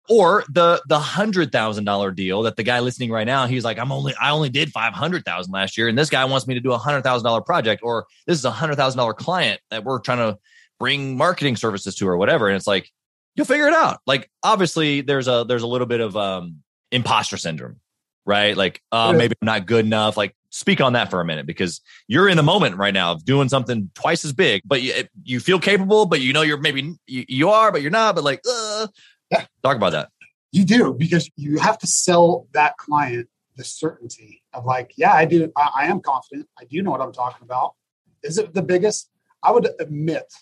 Or 0.08 0.44
the 0.50 0.84
the 0.88 1.00
hundred 1.00 1.52
thousand 1.52 1.86
dollar 1.86 2.12
deal 2.12 2.44
that 2.44 2.58
the 2.58 2.64
guy 2.64 2.80
listening 2.80 3.10
right 3.10 3.26
now, 3.26 3.48
he's 3.48 3.64
like, 3.64 3.80
I'm 3.80 3.92
only 3.92 4.14
I 4.22 4.30
only 4.30 4.50
did 4.50 4.72
five 4.72 4.94
hundred 4.94 5.26
thousand 5.26 5.52
last 5.52 5.80
year, 5.80 5.88
and 5.88 5.98
this 5.98 6.12
guy 6.12 6.24
wants 6.26 6.46
me 6.46 6.54
to 6.54 6.60
do 6.60 6.74
a 6.74 6.78
hundred 6.78 7.02
thousand 7.02 7.26
dollar 7.26 7.42
project, 7.42 7.82
or 7.84 8.06
this 8.28 8.38
is 8.38 8.46
a 8.46 8.52
hundred 8.52 8.76
thousand 8.76 9.00
dollar 9.00 9.16
client 9.16 9.62
that 9.72 9.84
we're 9.84 10.00
trying 10.00 10.20
to 10.20 10.38
bring 10.80 11.18
marketing 11.18 11.56
services 11.56 11.96
to, 11.96 12.08
or 12.08 12.18
whatever. 12.18 12.48
And 12.48 12.56
it's 12.56 12.68
like, 12.68 12.92
you'll 13.36 13.48
figure 13.48 13.68
it 13.68 13.74
out. 13.74 14.00
Like 14.06 14.30
obviously, 14.44 15.02
there's 15.02 15.28
a 15.28 15.44
there's 15.48 15.64
a 15.64 15.68
little 15.68 15.88
bit 15.88 16.02
of 16.02 16.16
um 16.16 16.58
imposter 16.92 17.38
syndrome 17.38 17.80
right? 18.26 18.56
Like, 18.56 18.82
uh, 18.92 19.14
maybe 19.14 19.36
I'm 19.42 19.46
not 19.46 19.66
good 19.66 19.86
enough. 19.86 20.18
Like, 20.18 20.36
speak 20.50 20.80
on 20.82 20.94
that 20.94 21.10
for 21.10 21.20
a 21.20 21.26
minute 21.26 21.46
because 21.46 21.82
you're 22.08 22.30
in 22.30 22.38
the 22.38 22.44
moment 22.44 22.78
right 22.78 22.94
now 22.94 23.12
of 23.12 23.26
doing 23.26 23.50
something 23.50 23.92
twice 23.94 24.24
as 24.24 24.34
big, 24.34 24.62
but 24.66 24.82
you, 24.82 24.94
you 25.24 25.40
feel 25.40 25.60
capable, 25.60 26.06
but 26.06 26.22
you 26.22 26.34
know 26.34 26.42
you're 26.42 26.58
maybe 26.58 26.96
you, 27.08 27.26
you 27.28 27.50
are, 27.50 27.72
but 27.72 27.82
you're 27.82 27.92
not. 27.92 28.16
But 28.16 28.24
like, 28.24 28.42
uh, 28.50 28.88
yeah. 29.32 29.46
talk 29.64 29.76
about 29.76 29.92
that. 29.92 30.10
You 30.52 30.64
do 30.64 30.94
because 30.94 31.30
you 31.36 31.60
have 31.60 31.78
to 31.80 31.88
sell 31.88 32.48
that 32.54 32.78
client 32.78 33.28
the 33.58 33.64
certainty 33.64 34.44
of 34.54 34.66
like, 34.66 34.94
yeah, 34.96 35.14
I 35.14 35.26
do. 35.26 35.52
I, 35.56 35.70
I 35.76 35.86
am 35.86 36.00
confident. 36.02 36.48
I 36.60 36.66
do 36.66 36.82
know 36.82 36.92
what 36.92 37.02
I'm 37.02 37.14
talking 37.14 37.44
about. 37.44 37.76
Is 38.24 38.38
it 38.38 38.54
the 38.54 38.62
biggest? 38.62 39.10
I 39.44 39.52
would 39.52 39.68
admit 39.80 40.34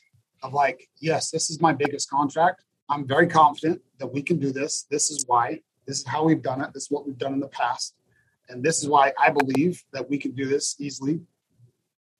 of 0.41 0.53
like, 0.53 0.89
yes, 0.99 1.31
this 1.31 1.49
is 1.49 1.59
my 1.61 1.73
biggest 1.73 2.09
contract. 2.09 2.63
I'm 2.89 3.07
very 3.07 3.27
confident 3.27 3.81
that 3.99 4.07
we 4.07 4.21
can 4.21 4.39
do 4.39 4.51
this. 4.51 4.85
This 4.89 5.09
is 5.09 5.23
why. 5.27 5.61
This 5.85 5.99
is 5.99 6.07
how 6.07 6.23
we've 6.23 6.41
done 6.41 6.61
it. 6.61 6.73
This 6.73 6.83
is 6.83 6.91
what 6.91 7.05
we've 7.05 7.17
done 7.17 7.33
in 7.33 7.39
the 7.39 7.47
past. 7.47 7.95
And 8.49 8.63
this 8.63 8.81
is 8.81 8.89
why 8.89 9.13
I 9.19 9.29
believe 9.29 9.83
that 9.93 10.09
we 10.09 10.17
can 10.17 10.31
do 10.31 10.45
this 10.45 10.75
easily 10.79 11.21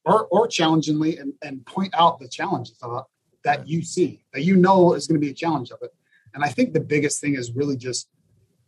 or, 0.05 0.25
or 0.27 0.47
challengingly 0.47 1.17
and, 1.17 1.33
and 1.41 1.65
point 1.65 1.93
out 1.97 2.19
the 2.19 2.27
challenges 2.27 2.77
of 2.81 2.97
it 2.97 3.03
that 3.43 3.67
you 3.67 3.83
see, 3.83 4.23
that 4.33 4.43
you 4.43 4.55
know 4.55 4.93
is 4.93 5.07
going 5.07 5.19
to 5.19 5.25
be 5.25 5.31
a 5.31 5.35
challenge 5.35 5.71
of 5.71 5.79
it. 5.81 5.91
And 6.33 6.43
I 6.43 6.49
think 6.49 6.73
the 6.73 6.79
biggest 6.79 7.21
thing 7.21 7.35
is 7.35 7.51
really 7.51 7.77
just 7.77 8.09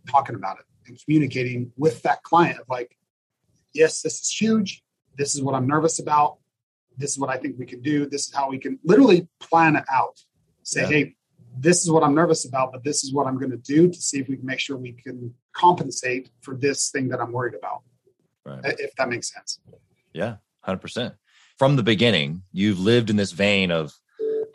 talking 0.08 0.36
about 0.36 0.58
it 0.60 0.66
and 0.88 1.00
communicating 1.04 1.72
with 1.78 2.02
that 2.04 2.24
client 2.24 2.60
of 2.60 2.70
like, 2.70 2.96
yes, 3.74 4.02
this 4.02 4.22
is 4.22 4.30
huge. 4.30 4.84
This 5.18 5.34
is 5.34 5.42
what 5.42 5.56
I'm 5.56 5.68
nervous 5.68 6.00
about. 6.00 6.38
This 6.98 7.12
is 7.12 7.20
what 7.20 7.30
I 7.30 7.38
think 7.38 7.58
we 7.58 7.66
can 7.66 7.82
do. 7.82 8.06
This 8.06 8.28
is 8.28 8.34
how 8.34 8.50
we 8.50 8.58
can 8.58 8.80
literally 8.84 9.28
plan 9.40 9.76
it 9.76 9.86
out. 9.92 10.20
Say, 10.64 10.82
yeah. 10.82 10.88
hey, 10.88 11.15
this 11.58 11.84
is 11.84 11.92
what 11.92 12.04
I'm 12.04 12.16
nervous 12.16 12.46
about, 12.46 12.72
but 12.72 12.84
this 12.84 13.04
is 13.04 13.14
what 13.14 13.28
I'm 13.28 13.38
going 13.38 13.52
to 13.52 13.58
do 13.58 13.90
to 13.90 14.02
see 14.02 14.20
if 14.20 14.28
we 14.28 14.38
can 14.38 14.46
make 14.46 14.60
sure 14.60 14.78
we 14.78 14.94
can 14.94 15.34
compensate 15.54 16.30
for 16.42 16.56
this 16.56 16.90
thing 16.90 17.10
that 17.10 17.20
I'm 17.20 17.32
worried 17.32 17.56
about. 17.56 17.84
Right. 18.46 18.60
If 18.80 18.96
that 18.96 19.10
makes 19.10 19.34
sense. 19.34 19.60
Yeah, 20.14 20.36
100%. 20.68 21.16
From 21.58 21.76
the 21.76 21.84
beginning, 21.84 22.44
you've 22.52 22.80
lived 22.80 23.10
in 23.10 23.16
this 23.16 23.32
vein 23.32 23.72
of 23.72 23.94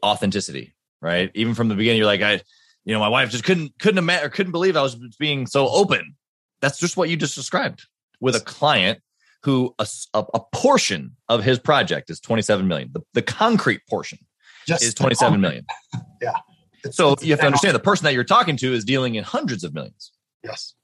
authenticity, 0.02 0.74
right? 1.00 1.30
Even 1.34 1.54
from 1.54 1.68
the 1.68 1.74
beginning, 1.74 1.98
you're 1.98 2.06
like, 2.06 2.22
I, 2.22 2.40
you 2.84 2.94
know, 2.94 3.00
my 3.00 3.08
wife 3.08 3.30
just 3.30 3.44
couldn't, 3.44 3.78
couldn't 3.78 3.98
imagine 3.98 4.26
or 4.26 4.30
couldn't 4.30 4.52
believe 4.52 4.76
I 4.76 4.82
was 4.82 4.96
being 5.18 5.46
so 5.46 5.68
open. 5.68 6.16
That's 6.60 6.78
just 6.78 6.96
what 6.96 7.08
you 7.08 7.16
just 7.16 7.34
described 7.34 7.86
with 8.20 8.36
a 8.36 8.40
client 8.40 9.00
who 9.42 9.74
a, 9.78 9.86
a, 10.12 10.24
a 10.34 10.40
portion 10.52 11.16
of 11.28 11.42
his 11.42 11.58
project 11.58 12.10
is 12.10 12.20
27 12.20 12.68
million. 12.68 12.90
The, 12.92 13.00
the 13.14 13.22
concrete 13.22 13.80
portion 13.88 14.18
just 14.66 14.82
is 14.82 14.94
27 14.94 15.40
million. 15.40 15.64
yeah. 16.22 16.36
It's, 16.84 16.96
so 16.96 17.12
it's 17.12 17.24
you 17.24 17.32
have 17.32 17.40
to 17.40 17.46
understand 17.46 17.74
the 17.74 17.80
person 17.80 18.04
that 18.04 18.14
you're 18.14 18.24
talking 18.24 18.56
to 18.58 18.72
is 18.72 18.84
dealing 18.84 19.14
in 19.16 19.24
hundreds 19.24 19.64
of 19.64 19.74
millions. 19.74 20.12
Yes. 20.42 20.74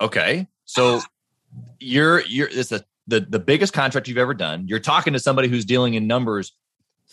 Okay. 0.00 0.48
So 0.64 1.00
you're 1.78 2.24
you're 2.26 2.48
it's 2.48 2.70
the 2.70 2.84
the 3.06 3.20
the 3.20 3.38
biggest 3.38 3.72
contract 3.72 4.08
you've 4.08 4.18
ever 4.18 4.34
done. 4.34 4.66
You're 4.68 4.80
talking 4.80 5.12
to 5.12 5.18
somebody 5.18 5.48
who's 5.48 5.64
dealing 5.64 5.94
in 5.94 6.06
numbers 6.06 6.52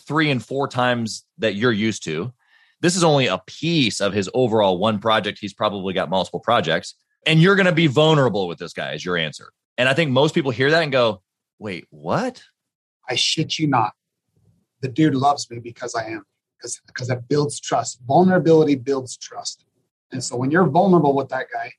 three 0.06 0.30
and 0.30 0.44
four 0.44 0.68
times 0.68 1.24
that 1.38 1.54
you're 1.54 1.72
used 1.72 2.04
to. 2.04 2.32
This 2.80 2.96
is 2.96 3.04
only 3.04 3.26
a 3.26 3.38
piece 3.46 4.00
of 4.00 4.12
his 4.12 4.30
overall 4.32 4.78
one 4.78 4.98
project. 4.98 5.38
He's 5.40 5.52
probably 5.52 5.92
got 5.92 6.08
multiple 6.08 6.40
projects. 6.40 6.94
And 7.26 7.40
you're 7.40 7.54
going 7.54 7.66
to 7.66 7.72
be 7.72 7.86
vulnerable 7.86 8.48
with 8.48 8.58
this 8.58 8.72
guy, 8.72 8.92
is 8.92 9.04
your 9.04 9.18
answer. 9.18 9.52
And 9.76 9.88
I 9.88 9.94
think 9.94 10.10
most 10.10 10.34
people 10.34 10.50
hear 10.50 10.70
that 10.70 10.82
and 10.82 10.90
go, 10.90 11.22
wait, 11.58 11.84
what? 11.90 12.42
I 13.08 13.16
shit 13.16 13.58
you 13.58 13.66
not. 13.66 13.92
The 14.80 14.88
dude 14.88 15.14
loves 15.14 15.50
me 15.50 15.58
because 15.58 15.94
I 15.94 16.06
am 16.06 16.24
because 16.60 16.80
because 16.86 17.08
that 17.08 17.28
builds 17.28 17.60
trust. 17.60 18.00
Vulnerability 18.06 18.74
builds 18.74 19.16
trust. 19.16 19.64
And 20.12 20.22
so 20.22 20.36
when 20.36 20.50
you're 20.50 20.66
vulnerable 20.66 21.14
with 21.14 21.28
that 21.28 21.46
guy, 21.52 21.72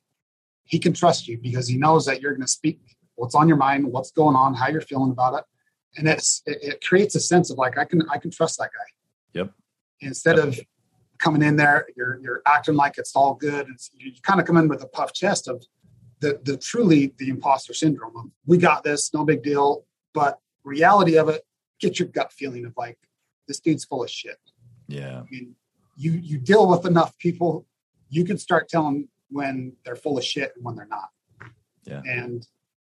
he 0.64 0.80
can 0.80 0.94
trust 0.94 1.28
you 1.28 1.38
because 1.38 1.68
he 1.68 1.78
knows 1.78 2.06
that 2.06 2.22
you're 2.22 2.32
going 2.32 2.42
to 2.42 2.48
speak 2.48 2.80
what's 3.16 3.36
on 3.36 3.48
your 3.48 3.58
mind, 3.58 3.86
what's 3.86 4.12
going 4.12 4.36
on, 4.36 4.54
how 4.54 4.68
you're 4.70 4.82
feeling 4.82 5.12
about 5.12 5.36
it, 5.36 5.44
and 5.98 6.08
it's 6.08 6.42
it, 6.46 6.58
it 6.62 6.86
creates 6.86 7.16
a 7.16 7.20
sense 7.20 7.52
of 7.52 7.58
like 7.58 7.78
I 7.78 7.86
can 7.86 8.02
I 8.10 8.18
can 8.18 8.32
trust 8.32 8.58
that 8.60 8.72
guy. 8.72 9.40
Yep. 9.40 9.52
Instead 10.02 10.38
yep. 10.38 10.48
of 10.48 10.60
coming 11.20 11.42
in 11.42 11.56
there, 11.56 11.88
you're 11.96 12.20
you're 12.22 12.42
acting 12.48 12.76
like 12.76 12.98
it's 12.98 13.16
all 13.16 13.36
good. 13.36 13.68
and 13.68 13.78
you 13.98 14.12
kind 14.24 14.40
of 14.40 14.46
come 14.46 14.58
in 14.58 14.68
with 14.68 14.84
a 14.84 14.88
puff 14.88 15.14
chest 15.14 15.48
of 15.48 15.64
the 16.20 16.40
the 16.44 16.58
truly 16.58 17.14
the 17.18 17.30
imposter 17.30 17.74
syndrome. 17.74 18.16
Of, 18.18 18.26
we 18.46 18.58
got 18.58 18.84
this, 18.84 19.14
no 19.14 19.24
big 19.26 19.44
deal. 19.44 19.86
But 20.14 20.40
reality 20.64 21.18
of 21.18 21.30
it, 21.30 21.44
get 21.80 22.00
your 22.00 22.08
gut 22.08 22.32
feeling 22.32 22.66
of 22.66 22.74
like 22.78 22.98
this 23.48 23.60
dude's 23.60 23.86
full 23.86 24.04
of 24.04 24.10
shit. 24.10 24.38
Yeah. 24.92 25.20
I 25.20 25.24
mean, 25.30 25.56
you 25.96 26.14
you 26.14 26.38
deal 26.38 26.68
with 26.68 26.86
enough 26.86 27.18
people, 27.18 27.66
you 28.10 28.26
can 28.26 28.38
start 28.38 28.70
telling 28.70 29.08
when 29.30 29.74
they're 29.86 29.96
full 29.96 30.18
of 30.18 30.24
shit 30.24 30.54
and 30.56 30.66
when 30.66 30.76
they're 30.76 30.88
not. 30.88 31.10
Yeah. 31.86 32.02
And 32.06 32.46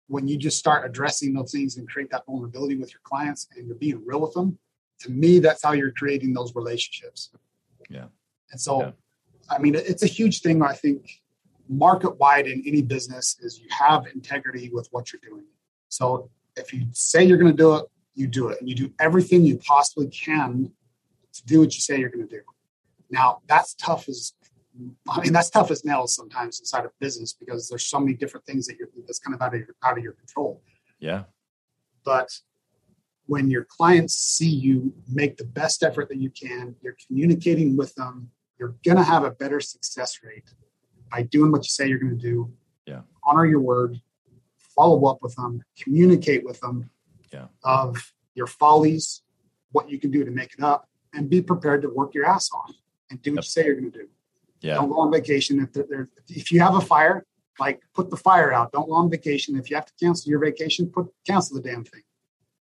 when 0.08 0.28
you 0.28 0.38
just 0.38 0.58
start 0.58 0.86
addressing 0.86 1.34
those 1.34 1.52
things 1.52 1.78
and 1.78 1.90
create 1.90 2.12
that 2.12 2.26
vulnerability 2.26 2.76
with 2.76 2.92
your 2.92 3.02
clients 3.04 3.48
and 3.56 3.66
you're 3.68 3.76
being 3.76 4.04
real 4.06 4.22
with 4.22 4.34
them, 4.34 4.60
to 5.00 5.12
me, 5.12 5.40
that's 5.40 5.64
how 5.64 5.72
you're 5.72 5.92
creating 5.92 6.34
those 6.34 6.54
relationships. 6.56 7.32
Yeah. 7.90 8.06
And 8.52 8.60
so, 8.60 8.82
yeah. 8.82 8.92
I 9.50 9.60
mean, 9.60 9.76
it's 9.76 10.04
a 10.04 10.08
huge 10.08 10.42
thing. 10.42 10.62
I 10.62 10.74
think 10.74 11.22
market 11.70 12.18
wide 12.20 12.48
in 12.48 12.64
any 12.66 12.82
business 12.82 13.38
is 13.42 13.60
you 13.60 13.68
have 13.72 14.06
integrity 14.14 14.70
with 14.72 14.88
what 14.92 15.12
you're 15.12 15.22
doing. 15.28 15.46
So 15.90 16.30
if 16.56 16.74
you 16.74 16.86
say 16.92 17.24
you're 17.24 17.38
going 17.38 17.52
to 17.52 17.58
do 17.58 17.76
it, 17.76 17.86
you 18.16 18.28
do 18.28 18.50
it, 18.50 18.60
and 18.60 18.70
you 18.70 18.76
do 18.76 18.92
everything 19.00 19.44
you 19.44 19.58
possibly 19.58 20.08
can 20.08 20.72
to 21.34 21.46
do 21.46 21.60
what 21.60 21.74
you 21.74 21.82
say 21.82 22.00
you're 22.00 22.10
going 22.10 22.28
to 22.28 22.36
do. 22.36 22.42
Now 23.10 23.42
that's 23.48 23.74
tough 23.76 24.10
as 24.10 24.34
I 25.08 25.22
mean 25.22 25.34
that's 25.34 25.50
tough 25.50 25.70
as 25.70 25.86
nails 25.86 26.16
sometimes 26.16 26.60
inside 26.60 26.86
of 26.86 26.92
business 27.00 27.34
because 27.34 27.70
there's 27.70 27.86
so 27.86 28.00
many 28.00 28.14
different 28.14 28.46
things 28.46 28.66
that 28.68 28.78
you're 28.78 28.90
that's 29.06 29.20
kind 29.20 29.36
of 29.36 29.42
out 29.42 29.54
of 29.54 29.60
your, 29.60 29.76
out 29.84 29.98
of 29.98 30.04
your 30.04 30.14
control. 30.14 30.62
Yeah. 31.00 31.24
But 32.04 32.30
when 33.26 33.50
your 33.50 33.64
clients 33.64 34.16
see 34.16 34.50
you 34.50 34.94
make 35.12 35.38
the 35.38 35.46
best 35.46 35.84
effort 35.84 36.10
that 36.10 36.18
you 36.18 36.30
can, 36.30 36.76
you're 36.82 36.98
communicating 37.08 37.78
with 37.78 37.94
them, 37.96 38.30
you're 38.60 38.76
going 38.84 38.98
to 38.98 39.04
have 39.04 39.24
a 39.24 39.32
better 39.32 39.60
success 39.60 40.20
rate 40.24 40.44
by 41.12 41.24
doing 41.24 41.52
what 41.52 41.64
you 41.64 41.70
say 41.70 41.88
you're 41.88 42.00
going 42.00 42.18
to 42.18 42.22
do. 42.22 42.52
Yeah. 42.86 43.02
Honor 43.24 43.46
your 43.46 43.62
word, 43.62 44.02
follow 44.58 45.06
up 45.06 45.20
with 45.22 45.36
them, 45.36 45.64
communicate 45.80 46.44
with 46.44 46.60
them 46.60 46.90
yeah. 47.32 47.46
of 47.64 48.14
your 48.36 48.48
follies, 48.48 49.22
what 49.72 49.90
you 49.90 50.00
can 50.00 50.12
do 50.12 50.26
to 50.26 50.32
make 50.32 50.54
it 50.58 50.64
up, 50.64 50.90
and 51.14 51.30
be 51.30 51.42
prepared 51.42 51.82
to 51.84 51.90
work 51.90 52.14
your 52.14 52.26
ass 52.26 52.50
off 52.54 52.72
and 53.10 53.22
do 53.22 53.32
what 53.32 53.38
Yep. 53.38 53.44
you 53.44 53.50
say 53.50 53.66
you're 53.66 53.76
going 53.76 53.92
to 53.92 54.00
do. 54.00 54.08
Yeah. 54.62 54.76
Don't 54.76 54.90
go 54.90 55.00
on 55.00 55.12
vacation 55.12 55.60
if 55.60 55.74
there, 55.74 56.10
if 56.30 56.52
you 56.52 56.60
have 56.62 56.76
a 56.76 56.82
fire, 56.82 57.26
like 57.60 57.82
put 57.94 58.10
the 58.10 58.18
fire 58.18 58.52
out. 58.54 58.72
Don't 58.72 58.88
go 58.88 58.96
on 58.96 59.10
vacation. 59.10 59.58
If 59.58 59.70
you 59.70 59.76
have 59.76 59.86
to 59.86 59.94
cancel 60.02 60.30
your 60.30 60.40
vacation, 60.40 60.88
put 60.90 61.08
cancel 61.28 61.62
the 61.62 61.70
damn 61.70 61.84
thing, 61.84 62.02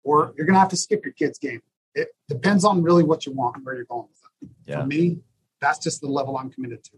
or 0.05 0.33
you're 0.37 0.47
going 0.47 0.55
to 0.55 0.61
have 0.61 0.69
to 0.69 0.77
skip 0.77 1.05
your 1.05 1.15
kid's 1.15 1.39
game. 1.39 1.61
It 1.95 2.09
depends 2.29 2.65
on 2.65 2.83
really 2.83 3.03
what 3.03 3.25
you 3.27 3.33
want 3.33 3.57
and 3.57 3.65
where 3.65 3.75
you're 3.75 3.85
going 3.87 4.07
with 4.09 4.21
it. 4.43 4.49
Yeah. 4.71 4.81
For 4.81 4.87
me, 4.87 5.19
that's 5.61 5.79
just 5.79 6.03
the 6.03 6.09
level 6.09 6.37
I'm 6.37 6.51
committed 6.51 6.85
to. 6.85 6.91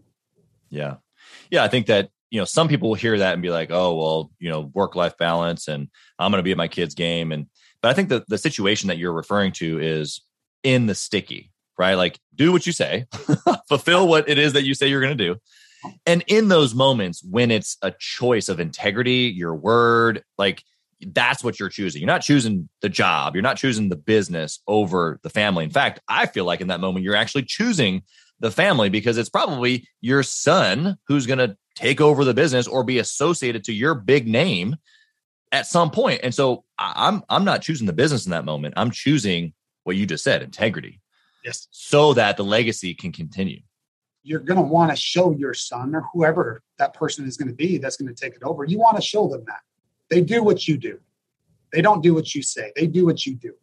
Yeah. 0.71 0.97
Yeah. 1.51 1.63
I 1.63 1.69
think 1.69 1.87
that, 1.87 2.11
you 2.31 2.41
know, 2.41 2.45
some 2.45 2.69
people 2.69 2.89
will 2.89 2.97
hear 2.97 3.17
that 3.17 3.33
and 3.33 3.41
be 3.41 3.51
like, 3.51 3.71
oh, 3.71 3.95
well, 3.95 4.31
you 4.39 4.51
know, 4.51 4.71
work 4.75 4.97
life 4.97 5.17
balance 5.17 5.69
and 5.69 5.89
I'm 6.19 6.31
going 6.31 6.41
to 6.41 6.45
be 6.45 6.51
at 6.51 6.59
my 6.59 6.69
kid's 6.69 6.95
game. 6.95 7.33
And, 7.33 7.47
but 7.81 7.91
I 7.91 7.95
think 7.95 8.09
that 8.11 8.29
the 8.29 8.37
situation 8.37 8.89
that 8.89 8.99
you're 8.99 9.13
referring 9.13 9.53
to 9.53 9.79
is 9.79 10.21
in 10.69 10.85
the 10.85 10.95
sticky, 10.95 11.51
right? 11.79 11.95
Like 11.95 12.19
do 12.35 12.53
what 12.53 12.67
you 12.67 12.73
say, 12.73 13.07
fulfill 13.69 14.07
what 14.07 14.29
it 14.29 14.37
is 14.37 14.53
that 14.53 14.65
you 14.65 14.75
say 14.75 14.89
you're 14.89 15.01
going 15.01 15.17
to 15.17 15.25
do. 15.25 15.41
And 16.05 16.23
in 16.27 16.49
those 16.49 16.75
moments 16.75 17.25
when 17.25 17.51
it's 17.51 17.79
a 17.81 17.95
choice 17.99 18.51
of 18.51 18.61
integrity, 18.61 19.33
your 19.35 19.55
word, 19.55 20.23
like 20.37 20.63
that's 21.01 21.43
what 21.43 21.59
you're 21.59 21.71
choosing. 21.71 22.03
You're 22.03 22.07
not 22.07 22.21
choosing 22.21 22.69
the 22.83 22.91
job, 22.91 23.35
you're 23.35 23.43
not 23.43 23.57
choosing 23.57 23.89
the 23.89 23.97
business 23.97 24.61
over 24.67 25.19
the 25.23 25.31
family. 25.31 25.65
In 25.65 25.71
fact, 25.71 26.01
I 26.07 26.27
feel 26.27 26.45
like 26.45 26.61
in 26.61 26.69
that 26.69 26.81
moment, 26.81 27.03
you're 27.03 27.17
actually 27.17 27.45
choosing 27.45 28.03
the 28.41 28.51
family 28.51 28.91
because 28.91 29.17
it's 29.17 29.31
probably 29.31 29.89
your 30.03 30.23
son 30.23 30.99
who's 31.07 31.25
going 31.25 31.39
to 31.39 31.57
take 31.77 32.03
over 32.03 32.27
the 32.27 32.35
business 32.35 32.67
or 32.67 32.85
be 32.85 32.99
associated 32.99 33.65
to 33.65 33.73
your 33.73 33.95
big 33.95 34.29
name 34.29 34.77
at 35.51 35.67
some 35.67 35.91
point. 35.91 36.21
And 36.23 36.35
so 36.35 36.65
I'm 36.79 37.23
I'm 37.31 37.47
not 37.47 37.63
choosing 37.63 37.87
the 37.87 37.95
business 37.95 38.27
in 38.27 38.33
that 38.33 38.45
moment. 38.45 38.75
I'm 38.77 38.91
choosing 38.91 39.55
what 39.89 39.97
you 39.97 40.05
just 40.07 40.23
said, 40.23 40.43
integrity, 40.43 41.01
Yes. 41.45 41.67
so 41.71 42.13
that 42.13 42.37
the 42.37 42.45
legacy 42.45 42.93
can 42.95 43.11
continue. 43.11 43.63
You're 44.23 44.41
going 44.41 44.59
to 44.59 44.63
want 44.63 44.91
to 44.91 44.97
show 44.97 45.33
your 45.33 45.55
son 45.55 45.95
or 45.95 46.05
whoever 46.13 46.63
that 46.79 46.93
person 46.93 47.27
is 47.27 47.39
going 47.39 47.49
to 47.49 47.55
be 47.55 47.79
that's 47.79 47.97
going 47.97 48.15
to 48.15 48.21
take 48.25 48.35
it 48.35 48.43
over. 48.45 48.65
You 48.65 48.79
want 48.79 48.97
to 48.97 49.03
show 49.03 49.27
them 49.29 49.45
that 49.47 49.61
they 50.11 50.21
do 50.21 50.43
what 50.45 50.69
you 50.69 50.77
do. 50.77 51.01
They 51.73 51.81
don't 51.81 52.03
do 52.03 52.13
what 52.13 52.35
you 52.35 52.43
say. 52.43 52.71
They 52.77 52.87
do 52.87 53.07
what 53.07 53.25
you 53.25 53.35
do. 53.35 53.55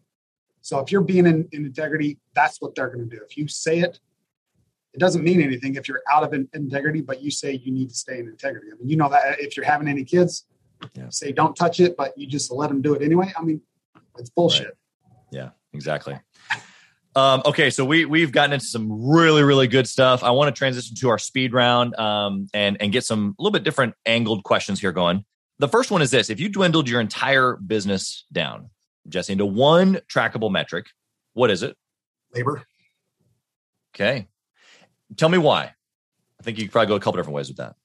So 0.62 0.80
if 0.80 0.92
you're 0.92 1.02
being 1.02 1.28
in, 1.28 1.48
in 1.52 1.64
integrity, 1.64 2.18
that's 2.34 2.60
what 2.60 2.74
they're 2.74 2.90
going 2.90 3.08
to 3.08 3.16
do. 3.16 3.22
If 3.24 3.38
you 3.38 3.48
say 3.48 3.80
it, 3.82 4.00
it 4.96 5.00
doesn't 5.00 5.24
mean 5.24 5.42
anything 5.42 5.76
if 5.76 5.88
you're 5.88 6.02
out 6.12 6.24
of 6.24 6.34
in- 6.34 6.50
integrity, 6.54 7.02
but 7.02 7.22
you 7.22 7.30
say 7.30 7.54
you 7.64 7.72
need 7.72 7.90
to 7.90 7.96
stay 7.96 8.18
in 8.18 8.28
integrity. 8.28 8.68
I 8.74 8.76
mean, 8.80 8.90
you 8.90 8.98
know 8.98 9.10
that 9.10 9.40
if 9.40 9.56
you're 9.56 9.66
having 9.66 9.88
any 9.88 10.04
kids, 10.04 10.46
Yeah. 10.96 11.10
say 11.10 11.32
don't 11.32 11.56
touch 11.56 11.80
it, 11.80 11.96
but 11.96 12.18
you 12.18 12.26
just 12.26 12.52
let 12.52 12.70
them 12.70 12.82
do 12.82 12.96
it 12.96 13.04
anyway. 13.04 13.32
I 13.38 13.44
mean, 13.44 13.62
it's 14.18 14.30
bullshit. 14.32 14.76
Yeah, 15.32 15.50
exactly. 15.76 16.20
Um, 17.16 17.44
okay, 17.46 17.70
so 17.70 17.86
we 17.86 18.04
we've 18.04 18.32
gotten 18.32 18.52
into 18.52 18.66
some 18.66 19.08
really 19.10 19.42
really 19.44 19.68
good 19.68 19.88
stuff. 19.88 20.22
I 20.24 20.32
want 20.32 20.54
to 20.54 20.58
transition 20.58 20.96
to 20.98 21.10
our 21.10 21.18
speed 21.18 21.54
round 21.54 21.96
um, 21.96 22.48
and 22.54 22.76
and 22.82 22.92
get 22.92 23.06
some 23.06 23.36
a 23.40 23.42
little 23.42 23.54
bit 23.54 23.64
different 23.64 23.94
angled 24.06 24.44
questions 24.44 24.82
here 24.82 24.92
going. 24.92 25.24
The 25.60 25.70
first 25.70 25.92
one 25.92 26.02
is 26.02 26.12
this: 26.12 26.30
If 26.30 26.42
you 26.42 26.50
dwindled 26.50 26.90
your 26.90 27.00
entire 27.00 27.56
business 27.56 28.26
down, 28.34 28.70
Jesse, 29.08 29.32
into 29.32 29.46
one 29.46 30.00
trackable 30.12 30.52
metric, 30.52 30.88
what 31.34 31.50
is 31.50 31.64
it? 31.64 31.78
Labor. 32.34 32.64
Okay, 33.96 34.28
tell 35.16 35.30
me 35.30 35.38
why. 35.38 35.72
I 36.38 36.44
think 36.44 36.58
you 36.58 36.66
could 36.66 36.74
probably 36.74 36.88
go 36.88 36.96
a 36.96 37.00
couple 37.00 37.18
different 37.18 37.36
ways 37.36 37.48
with 37.48 37.58
that. 37.58 37.76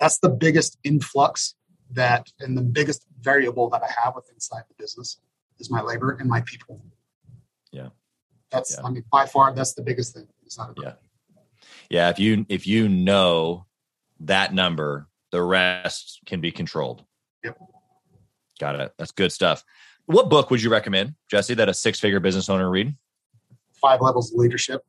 that's 0.00 0.18
the 0.18 0.28
biggest 0.28 0.78
influx 0.82 1.54
that 1.92 2.28
and 2.40 2.58
the 2.58 2.62
biggest 2.62 3.06
variable 3.20 3.70
that 3.70 3.82
I 3.82 3.90
have 4.04 4.16
with 4.16 4.28
inside 4.34 4.64
the 4.68 4.74
business 4.76 5.20
is 5.60 5.70
my 5.70 5.80
labor 5.80 6.16
and 6.18 6.28
my 6.28 6.40
people. 6.40 6.82
Yeah. 7.74 7.88
That's 8.50 8.76
Yeah. 8.76 8.86
I 8.86 8.90
mean 8.90 9.04
by 9.10 9.26
far 9.26 9.52
that's 9.54 9.74
the 9.74 9.82
biggest 9.82 10.14
thing. 10.14 10.26
It's 10.44 10.58
not 10.58 10.70
a 10.70 10.82
Yeah. 10.82 10.92
Yeah, 11.90 12.08
if 12.10 12.18
you 12.18 12.46
if 12.48 12.66
you 12.66 12.88
know 12.88 13.66
that 14.20 14.54
number, 14.54 15.08
the 15.30 15.42
rest 15.42 16.20
can 16.24 16.40
be 16.40 16.52
controlled. 16.52 17.04
Yep. 17.42 17.58
Got 18.58 18.80
it. 18.80 18.92
That's 18.98 19.12
good 19.12 19.32
stuff. 19.32 19.64
What 20.06 20.28
book 20.28 20.50
would 20.50 20.62
you 20.62 20.70
recommend, 20.70 21.14
Jesse, 21.30 21.54
that 21.54 21.68
a 21.68 21.74
six 21.74 21.98
figure 21.98 22.20
business 22.20 22.48
owner 22.48 22.70
read? 22.70 22.94
five 23.84 24.00
levels 24.00 24.32
of 24.32 24.38
leadership. 24.38 24.82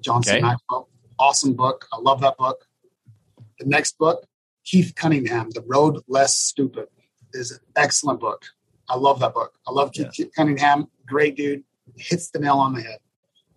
John 0.00 0.22
C. 0.22 0.32
Okay. 0.32 0.40
Maxwell. 0.40 0.88
Awesome 1.18 1.54
book. 1.54 1.86
I 1.92 1.98
love 1.98 2.20
that 2.20 2.36
book. 2.36 2.66
The 3.58 3.66
next 3.66 3.96
book, 3.96 4.26
Keith 4.64 4.92
Cunningham, 4.94 5.50
The 5.50 5.62
Road 5.66 6.00
Less 6.08 6.36
Stupid, 6.36 6.88
is 7.32 7.52
an 7.52 7.60
excellent 7.76 8.20
book. 8.20 8.44
I 8.88 8.96
love 8.96 9.20
that 9.20 9.32
book. 9.32 9.52
I 9.66 9.72
love 9.72 9.92
Keith, 9.92 10.12
Keith 10.12 10.30
Cunningham. 10.36 10.88
Great 11.06 11.36
dude. 11.36 11.64
Hits 11.96 12.30
the 12.30 12.38
nail 12.38 12.58
on 12.58 12.74
the 12.74 12.82
head. 12.82 12.98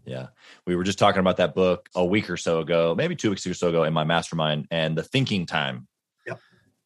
Yeah. 0.05 0.27
We 0.67 0.75
were 0.75 0.83
just 0.83 0.99
talking 0.99 1.19
about 1.19 1.37
that 1.37 1.55
book 1.55 1.89
a 1.95 2.05
week 2.05 2.29
or 2.29 2.37
so 2.37 2.59
ago, 2.59 2.93
maybe 2.95 3.15
two 3.15 3.29
weeks 3.31 3.45
or 3.47 3.53
so 3.53 3.69
ago 3.69 3.83
in 3.83 3.93
my 3.93 4.03
mastermind 4.03 4.67
and 4.71 4.97
the 4.97 5.03
thinking 5.03 5.45
time 5.45 5.87
Yep. 6.27 6.39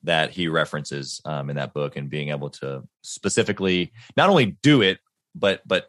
that 0.04 0.32
he 0.32 0.48
references 0.48 1.20
um, 1.26 1.50
in 1.50 1.58
that 1.58 1.74
book 1.74 1.96
and 1.98 2.10
being 2.10 2.30
able 2.30 2.50
to 2.52 2.84
specifically 3.02 3.92
not 4.16 4.30
only 4.30 4.58
do 4.64 4.82
it, 4.82 5.00
but 5.36 5.62
but 5.66 5.88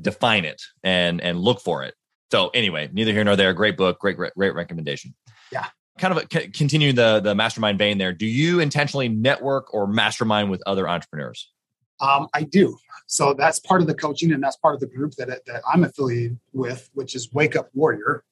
define 0.00 0.44
it 0.44 0.60
and 0.82 1.20
and 1.20 1.38
look 1.38 1.60
for 1.60 1.82
it. 1.84 1.94
So 2.32 2.48
anyway, 2.48 2.88
neither 2.92 3.12
here 3.12 3.24
nor 3.24 3.36
there. 3.36 3.52
Great 3.54 3.76
book, 3.76 3.98
great 4.00 4.16
great, 4.16 4.34
great 4.34 4.54
recommendation. 4.54 5.14
Yeah. 5.52 5.66
Kind 5.98 6.16
of 6.18 6.24
a, 6.24 6.26
c- 6.40 6.48
continue 6.48 6.92
the 6.92 7.20
the 7.20 7.34
mastermind 7.34 7.78
vein 7.78 7.98
there. 7.98 8.12
Do 8.12 8.26
you 8.26 8.58
intentionally 8.60 9.08
network 9.08 9.72
or 9.72 9.86
mastermind 9.86 10.50
with 10.50 10.62
other 10.66 10.88
entrepreneurs? 10.88 11.50
Um, 12.00 12.28
I 12.34 12.42
do. 12.42 12.76
So 13.06 13.34
that's 13.34 13.60
part 13.60 13.80
of 13.80 13.86
the 13.86 13.94
coaching 13.94 14.32
and 14.32 14.42
that's 14.42 14.56
part 14.56 14.74
of 14.74 14.80
the 14.80 14.86
group 14.86 15.12
that, 15.14 15.28
that 15.28 15.62
I'm 15.72 15.84
affiliated 15.84 16.38
with, 16.52 16.90
which 16.94 17.14
is 17.14 17.32
Wake 17.32 17.56
Up 17.56 17.70
Warrior. 17.74 18.24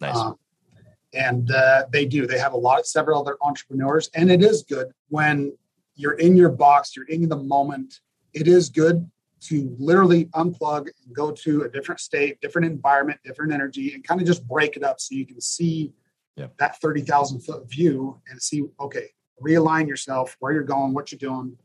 Nice. 0.00 0.16
Um, 0.16 0.36
and 1.12 1.50
uh, 1.50 1.84
they 1.92 2.06
do. 2.06 2.26
They 2.26 2.38
have 2.38 2.54
a 2.54 2.56
lot, 2.56 2.86
several 2.86 3.20
other 3.20 3.36
entrepreneurs, 3.40 4.10
and 4.14 4.30
it 4.30 4.42
is 4.42 4.62
good 4.62 4.88
when 5.10 5.56
you're 5.94 6.14
in 6.14 6.36
your 6.36 6.48
box, 6.48 6.96
you're 6.96 7.06
in 7.06 7.28
the 7.28 7.36
moment. 7.36 8.00
It 8.32 8.48
is 8.48 8.68
good 8.68 9.08
to 9.42 9.76
literally 9.78 10.24
unplug 10.26 10.88
and 10.88 11.14
go 11.14 11.30
to 11.30 11.62
a 11.62 11.68
different 11.68 12.00
state, 12.00 12.40
different 12.40 12.66
environment, 12.66 13.20
different 13.24 13.52
energy, 13.52 13.94
and 13.94 14.02
kind 14.02 14.20
of 14.20 14.26
just 14.26 14.46
break 14.48 14.76
it 14.76 14.82
up 14.82 14.98
so 15.00 15.14
you 15.14 15.24
can 15.26 15.40
see 15.40 15.92
Yeah. 16.36 16.48
that 16.58 16.80
thirty 16.80 17.02
thousand 17.02 17.42
foot 17.42 17.70
view 17.70 18.20
and 18.28 18.42
see. 18.42 18.64
Okay, 18.80 19.10
realign 19.40 19.86
yourself, 19.86 20.36
where 20.40 20.52
you're 20.52 20.64
going, 20.64 20.94
what 20.94 21.12
you're 21.12 21.18
doing, 21.18 21.56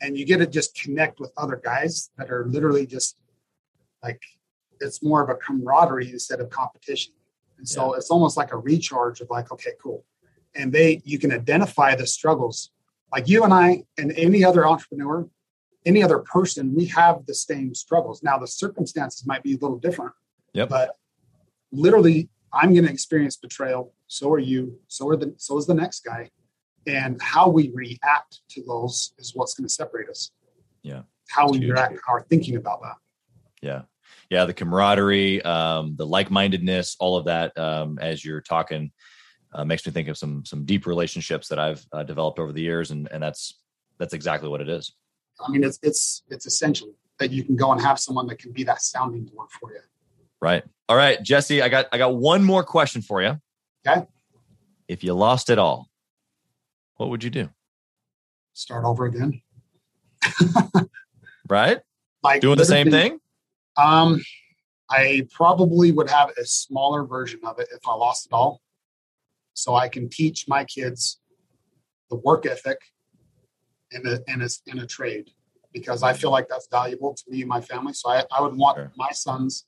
and 0.00 0.16
you 0.16 0.24
get 0.24 0.38
to 0.38 0.46
just 0.46 0.80
connect 0.80 1.20
with 1.20 1.32
other 1.36 1.60
guys 1.62 2.10
that 2.16 2.30
are 2.30 2.46
literally 2.46 2.86
just 2.86 3.16
like 4.02 4.22
it's 4.80 5.02
more 5.02 5.22
of 5.22 5.28
a 5.28 5.34
camaraderie 5.34 6.10
instead 6.10 6.40
of 6.40 6.50
competition. 6.50 7.12
And 7.58 7.68
so 7.68 7.94
it's 7.94 8.10
almost 8.10 8.36
like 8.36 8.52
a 8.52 8.56
recharge 8.56 9.20
of 9.20 9.28
like, 9.30 9.50
okay, 9.50 9.72
cool. 9.82 10.04
And 10.54 10.72
they 10.72 11.02
you 11.04 11.18
can 11.18 11.32
identify 11.32 11.94
the 11.94 12.06
struggles. 12.06 12.70
Like 13.12 13.28
you 13.28 13.44
and 13.44 13.52
I 13.52 13.84
and 13.96 14.12
any 14.12 14.44
other 14.44 14.66
entrepreneur, 14.66 15.28
any 15.84 16.02
other 16.02 16.20
person, 16.20 16.74
we 16.74 16.86
have 16.86 17.26
the 17.26 17.34
same 17.34 17.74
struggles. 17.74 18.22
Now 18.22 18.38
the 18.38 18.46
circumstances 18.46 19.26
might 19.26 19.42
be 19.42 19.54
a 19.54 19.58
little 19.58 19.78
different. 19.78 20.12
Yep. 20.52 20.68
But 20.68 20.96
literally 21.72 22.28
I'm 22.52 22.74
gonna 22.74 22.88
experience 22.88 23.36
betrayal. 23.36 23.92
So 24.06 24.32
are 24.32 24.38
you, 24.38 24.78
so 24.86 25.08
are 25.08 25.16
the 25.16 25.34
so 25.36 25.58
is 25.58 25.66
the 25.66 25.74
next 25.74 26.04
guy. 26.04 26.30
And 26.88 27.20
how 27.22 27.48
we 27.48 27.70
react 27.74 28.40
to 28.50 28.62
those 28.66 29.12
is 29.18 29.34
what's 29.34 29.54
going 29.54 29.68
to 29.68 29.72
separate 29.72 30.08
us. 30.08 30.30
Yeah. 30.82 31.02
How 31.28 31.48
we 31.48 31.58
Huge. 31.58 31.72
react, 31.72 31.98
our 32.08 32.22
thinking 32.22 32.56
about 32.56 32.80
that. 32.82 32.96
Yeah. 33.62 33.82
Yeah. 34.30 34.46
The 34.46 34.54
camaraderie, 34.54 35.42
um, 35.42 35.94
the 35.96 36.06
like 36.06 36.30
mindedness, 36.30 36.96
all 36.98 37.16
of 37.16 37.26
that, 37.26 37.56
um, 37.58 37.98
as 38.00 38.24
you're 38.24 38.40
talking, 38.40 38.90
uh, 39.52 39.64
makes 39.64 39.86
me 39.86 39.92
think 39.92 40.08
of 40.08 40.18
some, 40.18 40.44
some 40.44 40.64
deep 40.64 40.86
relationships 40.86 41.48
that 41.48 41.58
I've 41.58 41.86
uh, 41.92 42.02
developed 42.02 42.38
over 42.38 42.52
the 42.52 42.62
years. 42.62 42.90
And, 42.90 43.08
and 43.12 43.22
that's, 43.22 43.60
that's 43.98 44.14
exactly 44.14 44.48
what 44.48 44.60
it 44.60 44.68
is. 44.68 44.94
I 45.40 45.50
mean, 45.50 45.62
it's 45.62 45.78
it's 45.82 46.24
it's 46.30 46.46
essential 46.46 46.88
that 47.18 47.30
you 47.30 47.44
can 47.44 47.54
go 47.54 47.70
and 47.70 47.80
have 47.80 47.98
someone 48.00 48.26
that 48.26 48.40
can 48.40 48.50
be 48.52 48.64
that 48.64 48.82
sounding 48.82 49.24
board 49.24 49.48
for 49.60 49.72
you. 49.72 49.80
Right. 50.40 50.64
All 50.88 50.96
right, 50.96 51.22
Jesse, 51.22 51.62
I 51.62 51.68
got, 51.68 51.86
I 51.92 51.98
got 51.98 52.16
one 52.16 52.42
more 52.42 52.64
question 52.64 53.02
for 53.02 53.22
you. 53.22 53.40
Okay. 53.86 54.04
If 54.88 55.04
you 55.04 55.14
lost 55.14 55.50
it 55.50 55.58
all, 55.58 55.87
what 56.98 57.08
would 57.08 57.24
you 57.24 57.30
do? 57.30 57.48
Start 58.52 58.84
over 58.84 59.06
again. 59.06 59.40
Right. 61.48 61.78
Like 62.22 62.42
Doing 62.42 62.58
the 62.58 62.64
same 62.66 62.90
thing. 62.90 63.20
Um, 63.78 64.20
I 64.90 65.26
probably 65.32 65.92
would 65.92 66.10
have 66.10 66.30
a 66.38 66.44
smaller 66.44 67.04
version 67.04 67.40
of 67.42 67.58
it 67.58 67.68
if 67.72 67.80
I 67.86 67.94
lost 67.94 68.26
it 68.26 68.32
all, 68.32 68.60
so 69.54 69.74
I 69.74 69.88
can 69.88 70.10
teach 70.10 70.46
my 70.46 70.64
kids 70.64 71.20
the 72.10 72.16
work 72.16 72.44
ethic 72.44 72.76
in 73.92 74.06
a 74.06 74.18
in 74.30 74.42
a 74.42 74.48
in 74.66 74.80
a 74.80 74.86
trade 74.86 75.30
because 75.72 76.02
I 76.02 76.12
feel 76.12 76.30
like 76.30 76.48
that's 76.48 76.68
valuable 76.70 77.14
to 77.14 77.22
me 77.28 77.40
and 77.40 77.48
my 77.48 77.62
family. 77.62 77.94
So 77.94 78.10
I, 78.10 78.24
I 78.30 78.42
would 78.42 78.54
want 78.54 78.76
Sure. 78.76 78.92
my 78.96 79.10
sons 79.12 79.64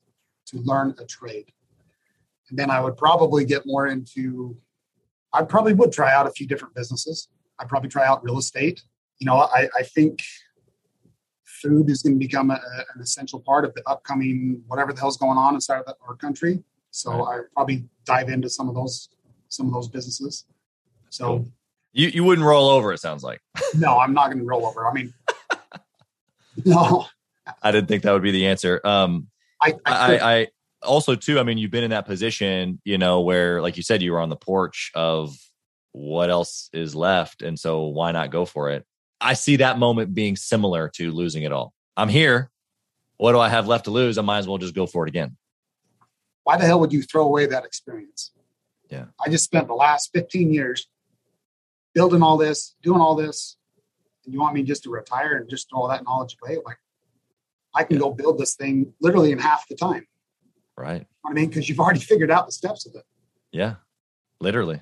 to 0.49 0.59
learn 0.59 0.95
a 0.99 1.07
trade, 1.07 1.51
and 2.51 2.59
then 2.59 2.71
I 2.71 2.81
would 2.81 2.99
probably 2.99 3.47
get 3.47 3.63
more 3.65 3.87
into. 3.87 4.55
I 5.33 5.43
probably 5.43 5.75
would 5.75 5.93
try 5.93 6.13
out 6.13 6.27
a 6.27 6.31
few 6.31 6.47
different 6.47 6.75
businesses. 6.75 7.29
I'd 7.59 7.69
probably 7.69 7.89
try 7.89 8.07
out 8.07 8.25
real 8.25 8.39
estate. 8.39 8.83
You 9.19 9.27
know, 9.27 9.37
I, 9.37 9.69
I 9.79 9.83
think 9.83 10.23
food 11.45 11.91
is 11.91 12.03
going 12.03 12.19
to 12.19 12.19
become 12.19 12.51
a, 12.51 12.55
an 12.95 13.01
essential 13.01 13.41
part 13.41 13.65
of 13.65 13.75
the 13.75 13.83
upcoming 13.87 14.63
whatever 14.67 14.93
the 14.93 15.01
hell's 15.01 15.17
going 15.17 15.37
on 15.37 15.55
inside 15.55 15.79
of 15.79 15.87
the, 15.87 15.95
our 16.07 16.17
country. 16.17 16.63
So 16.91 17.13
right. 17.13 17.41
I 17.41 17.43
probably 17.55 17.85
dive 18.05 18.29
into 18.29 18.49
some 18.49 18.69
of 18.69 18.75
those 18.75 19.09
some 19.49 19.67
of 19.67 19.73
those 19.73 19.89
businesses. 19.89 20.45
So 21.11 21.27
cool. 21.27 21.53
you 21.93 22.09
you 22.09 22.25
wouldn't 22.25 22.47
roll 22.47 22.69
over. 22.69 22.93
It 22.93 22.99
sounds 22.99 23.23
like. 23.23 23.41
no, 23.75 23.99
I'm 23.99 24.15
not 24.15 24.27
going 24.27 24.39
to 24.39 24.45
roll 24.45 24.67
over. 24.67 24.89
I 24.89 24.93
mean, 24.93 25.13
no. 26.65 27.07
I 27.63 27.73
didn't 27.73 27.89
think 27.89 28.05
that 28.05 28.13
would 28.13 28.23
be 28.23 28.31
the 28.31 28.47
answer. 28.47 28.81
Um, 28.85 29.29
I, 29.61 29.75
I, 29.85 30.17
I, 30.17 30.33
I 30.33 30.47
also 30.83 31.15
too. 31.15 31.39
I 31.39 31.43
mean, 31.43 31.59
you've 31.59 31.71
been 31.71 31.85
in 31.85 31.91
that 31.91 32.07
position, 32.07 32.81
you 32.85 32.99
know, 32.99 33.21
where 33.21 33.61
like 33.63 33.77
you 33.77 33.83
said, 33.83 34.03
you 34.03 34.13
were 34.13 34.21
on 34.21 34.29
the 34.29 34.37
porch 34.37 34.91
of 34.95 35.37
what 35.93 36.31
else 36.31 36.71
is 36.73 36.95
left, 36.95 37.43
and 37.43 37.59
so 37.59 37.87
why 37.87 38.13
not 38.13 38.31
go 38.31 38.45
for 38.45 38.71
it? 38.71 38.85
I 39.21 39.35
see 39.35 39.57
that 39.57 39.79
moment 39.79 40.15
being 40.15 40.37
similar 40.37 40.89
to 40.95 41.11
losing 41.11 41.43
it 41.43 41.53
all. 41.53 41.75
I'm 41.97 42.09
here. 42.09 42.51
What 43.19 43.33
do 43.33 43.39
I 43.39 43.51
have 43.51 43.67
left 43.67 43.85
to 43.85 43.91
lose? 43.91 44.17
I 44.17 44.23
might 44.23 44.39
as 44.39 44.49
well 44.49 44.57
just 44.57 44.75
go 44.75 44.87
for 44.87 45.05
it 45.05 45.09
again. 45.09 45.37
Why 46.45 46.57
the 46.57 46.65
hell 46.65 46.81
would 46.81 46.93
you 46.93 47.03
throw 47.03 47.25
away 47.25 47.47
that 47.47 47.67
experience? 47.67 48.33
Yeah. 48.89 49.07
I 49.25 49.29
just 49.29 49.45
spent 49.45 49.69
the 49.69 49.75
last 49.75 50.11
15 50.15 50.53
years 50.53 50.89
building 51.95 52.23
all 52.23 52.37
this, 52.37 52.77
doing 52.83 53.01
all 53.01 53.15
this. 53.15 53.57
And 54.25 54.33
you 54.33 54.41
want 54.41 54.55
me 54.55 54.63
just 54.63 54.83
to 54.85 54.91
retire 54.91 55.37
and 55.37 55.49
just 55.51 55.69
throw 55.69 55.81
all 55.81 55.89
that 55.89 56.05
knowledge 56.05 56.37
away? 56.43 56.59
Like, 56.65 56.79
I 57.75 57.85
can 57.85 57.97
yeah. 57.97 58.01
go 58.01 58.13
build 58.13 58.39
this 58.39 58.55
thing 58.55 58.93
literally 59.01 59.33
in 59.33 59.39
half 59.39 59.69
the 59.69 59.77
time. 59.77 60.07
Right. 60.81 61.07
I 61.27 61.33
mean, 61.33 61.49
because 61.49 61.69
you've 61.69 61.81
already 61.81 62.01
figured 62.01 62.31
out 62.31 62.47
the 62.47 62.53
steps 62.53 62.87
of 62.87 62.95
it. 62.95 63.05
Yeah, 63.53 63.75
literally. 64.41 64.81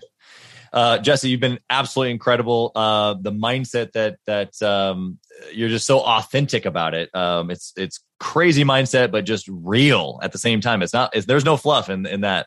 Uh, 0.72 0.98
Jesse, 0.98 1.28
you've 1.28 1.40
been 1.40 1.58
absolutely 1.70 2.12
incredible. 2.12 2.72
Uh, 2.74 3.14
the 3.14 3.32
mindset 3.32 3.92
that 3.92 4.18
that 4.26 4.62
um, 4.62 5.18
you're 5.52 5.68
just 5.68 5.86
so 5.86 6.00
authentic 6.00 6.66
about 6.66 6.94
it. 6.94 7.14
Um, 7.14 7.50
it's 7.50 7.72
it's 7.76 8.00
crazy 8.20 8.64
mindset, 8.64 9.10
but 9.10 9.24
just 9.24 9.48
real 9.48 10.20
at 10.22 10.32
the 10.32 10.38
same 10.38 10.60
time. 10.60 10.82
It's 10.82 10.92
not. 10.92 11.14
It's, 11.16 11.26
there's 11.26 11.44
no 11.44 11.56
fluff 11.56 11.88
in 11.90 12.06
in 12.06 12.20
that. 12.20 12.46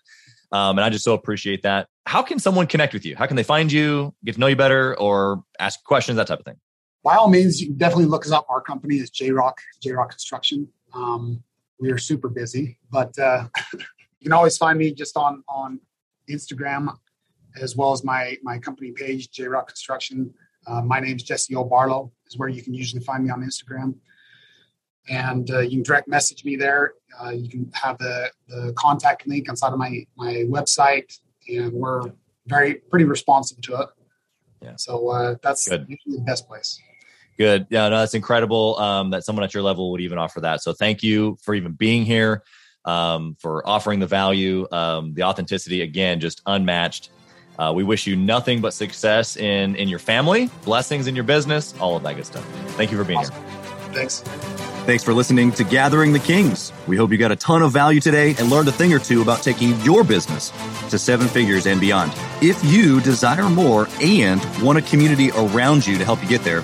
Um, 0.51 0.77
and 0.77 0.85
I 0.85 0.89
just 0.89 1.05
so 1.05 1.13
appreciate 1.13 1.63
that. 1.63 1.87
How 2.05 2.21
can 2.21 2.37
someone 2.37 2.67
connect 2.67 2.93
with 2.93 3.05
you? 3.05 3.15
How 3.15 3.25
can 3.25 3.37
they 3.37 3.43
find 3.43 3.71
you, 3.71 4.13
get 4.25 4.33
to 4.33 4.39
know 4.39 4.47
you 4.47 4.55
better, 4.55 4.97
or 4.99 5.43
ask 5.59 5.81
questions, 5.85 6.17
that 6.17 6.27
type 6.27 6.39
of 6.39 6.45
thing? 6.45 6.57
By 7.03 7.15
all 7.15 7.29
means, 7.29 7.61
you 7.61 7.67
can 7.67 7.77
definitely 7.77 8.05
look 8.05 8.25
us 8.25 8.31
up. 8.31 8.45
Our 8.49 8.61
company 8.61 8.97
is 8.97 9.09
JRock, 9.09 9.53
JRock 9.83 10.09
Construction. 10.09 10.67
Um, 10.93 11.43
we 11.81 11.91
are 11.91 11.97
super 11.97 12.29
busy, 12.29 12.77
but 12.91 13.17
uh, 13.19 13.47
you 13.73 14.23
can 14.23 14.33
always 14.33 14.57
find 14.57 14.79
me 14.79 14.93
just 14.93 15.17
on 15.17 15.43
on 15.49 15.79
Instagram 16.29 16.95
as 17.59 17.75
well 17.75 17.91
as 17.91 18.03
my 18.03 18.37
my 18.43 18.57
company 18.57 18.91
page, 18.91 19.29
JRock 19.31 19.67
Construction. 19.67 20.33
Uh, 20.67 20.81
my 20.81 21.01
is 21.01 21.23
Jesse 21.23 21.55
O'Barlow 21.55 22.11
is 22.27 22.37
where 22.37 22.47
you 22.47 22.61
can 22.61 22.73
usually 22.73 23.03
find 23.03 23.23
me 23.23 23.31
on 23.31 23.41
Instagram. 23.41 23.95
And 25.09 25.49
uh, 25.49 25.59
you 25.59 25.71
can 25.71 25.83
direct 25.83 26.07
message 26.07 26.45
me 26.45 26.55
there. 26.55 26.93
Uh, 27.21 27.31
you 27.31 27.49
can 27.49 27.71
have 27.73 27.97
the, 27.97 28.29
the 28.47 28.71
contact 28.75 29.27
link 29.27 29.49
inside 29.49 29.73
of 29.73 29.79
my, 29.79 30.05
my 30.15 30.45
website, 30.47 31.17
and 31.49 31.73
we're 31.73 32.03
very 32.45 32.75
pretty 32.75 33.05
responsive 33.05 33.59
to 33.61 33.81
it. 33.81 33.89
Yeah. 34.61 34.75
So 34.75 35.09
uh, 35.09 35.35
that's 35.41 35.67
Good. 35.67 35.87
usually 35.89 36.17
the 36.17 36.23
best 36.23 36.47
place. 36.47 36.79
Good. 37.37 37.67
Yeah, 37.69 37.89
no, 37.89 37.99
that's 37.99 38.13
incredible 38.13 38.77
um, 38.79 39.11
that 39.11 39.23
someone 39.23 39.43
at 39.43 39.53
your 39.53 39.63
level 39.63 39.91
would 39.91 40.01
even 40.01 40.17
offer 40.17 40.41
that. 40.41 40.61
So 40.61 40.73
thank 40.73 41.01
you 41.03 41.37
for 41.41 41.55
even 41.55 41.71
being 41.73 42.05
here, 42.05 42.43
um, 42.85 43.35
for 43.39 43.67
offering 43.67 43.99
the 43.99 44.07
value, 44.07 44.67
um, 44.71 45.13
the 45.13 45.23
authenticity. 45.23 45.81
Again, 45.81 46.19
just 46.19 46.41
unmatched. 46.45 47.09
Uh, 47.57 47.71
we 47.73 47.83
wish 47.83 48.07
you 48.07 48.15
nothing 48.15 48.61
but 48.61 48.73
success 48.73 49.37
in 49.37 49.75
in 49.75 49.87
your 49.87 49.99
family, 49.99 50.49
blessings 50.63 51.07
in 51.07 51.15
your 51.15 51.23
business, 51.23 51.73
all 51.79 51.95
of 51.95 52.03
that 52.03 52.15
good 52.15 52.25
stuff. 52.25 52.45
Thank 52.75 52.91
you 52.91 52.97
for 52.97 53.03
being 53.03 53.19
awesome. 53.19 53.35
here. 53.35 53.43
Thanks. 53.93 54.23
Thanks 54.85 55.03
for 55.03 55.13
listening 55.13 55.51
to 55.51 55.63
Gathering 55.63 56.11
the 56.11 56.19
Kings. 56.19 56.73
We 56.87 56.97
hope 56.97 57.11
you 57.11 57.17
got 57.19 57.31
a 57.31 57.35
ton 57.35 57.61
of 57.61 57.71
value 57.71 57.99
today 57.99 58.33
and 58.39 58.49
learned 58.49 58.67
a 58.67 58.71
thing 58.71 58.91
or 58.93 58.99
two 58.99 59.21
about 59.21 59.43
taking 59.43 59.79
your 59.81 60.03
business 60.03 60.49
to 60.89 60.97
seven 60.97 61.27
figures 61.27 61.67
and 61.67 61.79
beyond. 61.79 62.11
If 62.41 62.63
you 62.65 62.99
desire 62.99 63.47
more 63.47 63.87
and 64.01 64.43
want 64.63 64.79
a 64.79 64.81
community 64.81 65.29
around 65.31 65.85
you 65.85 65.99
to 65.99 66.03
help 66.03 66.23
you 66.23 66.27
get 66.27 66.43
there, 66.43 66.63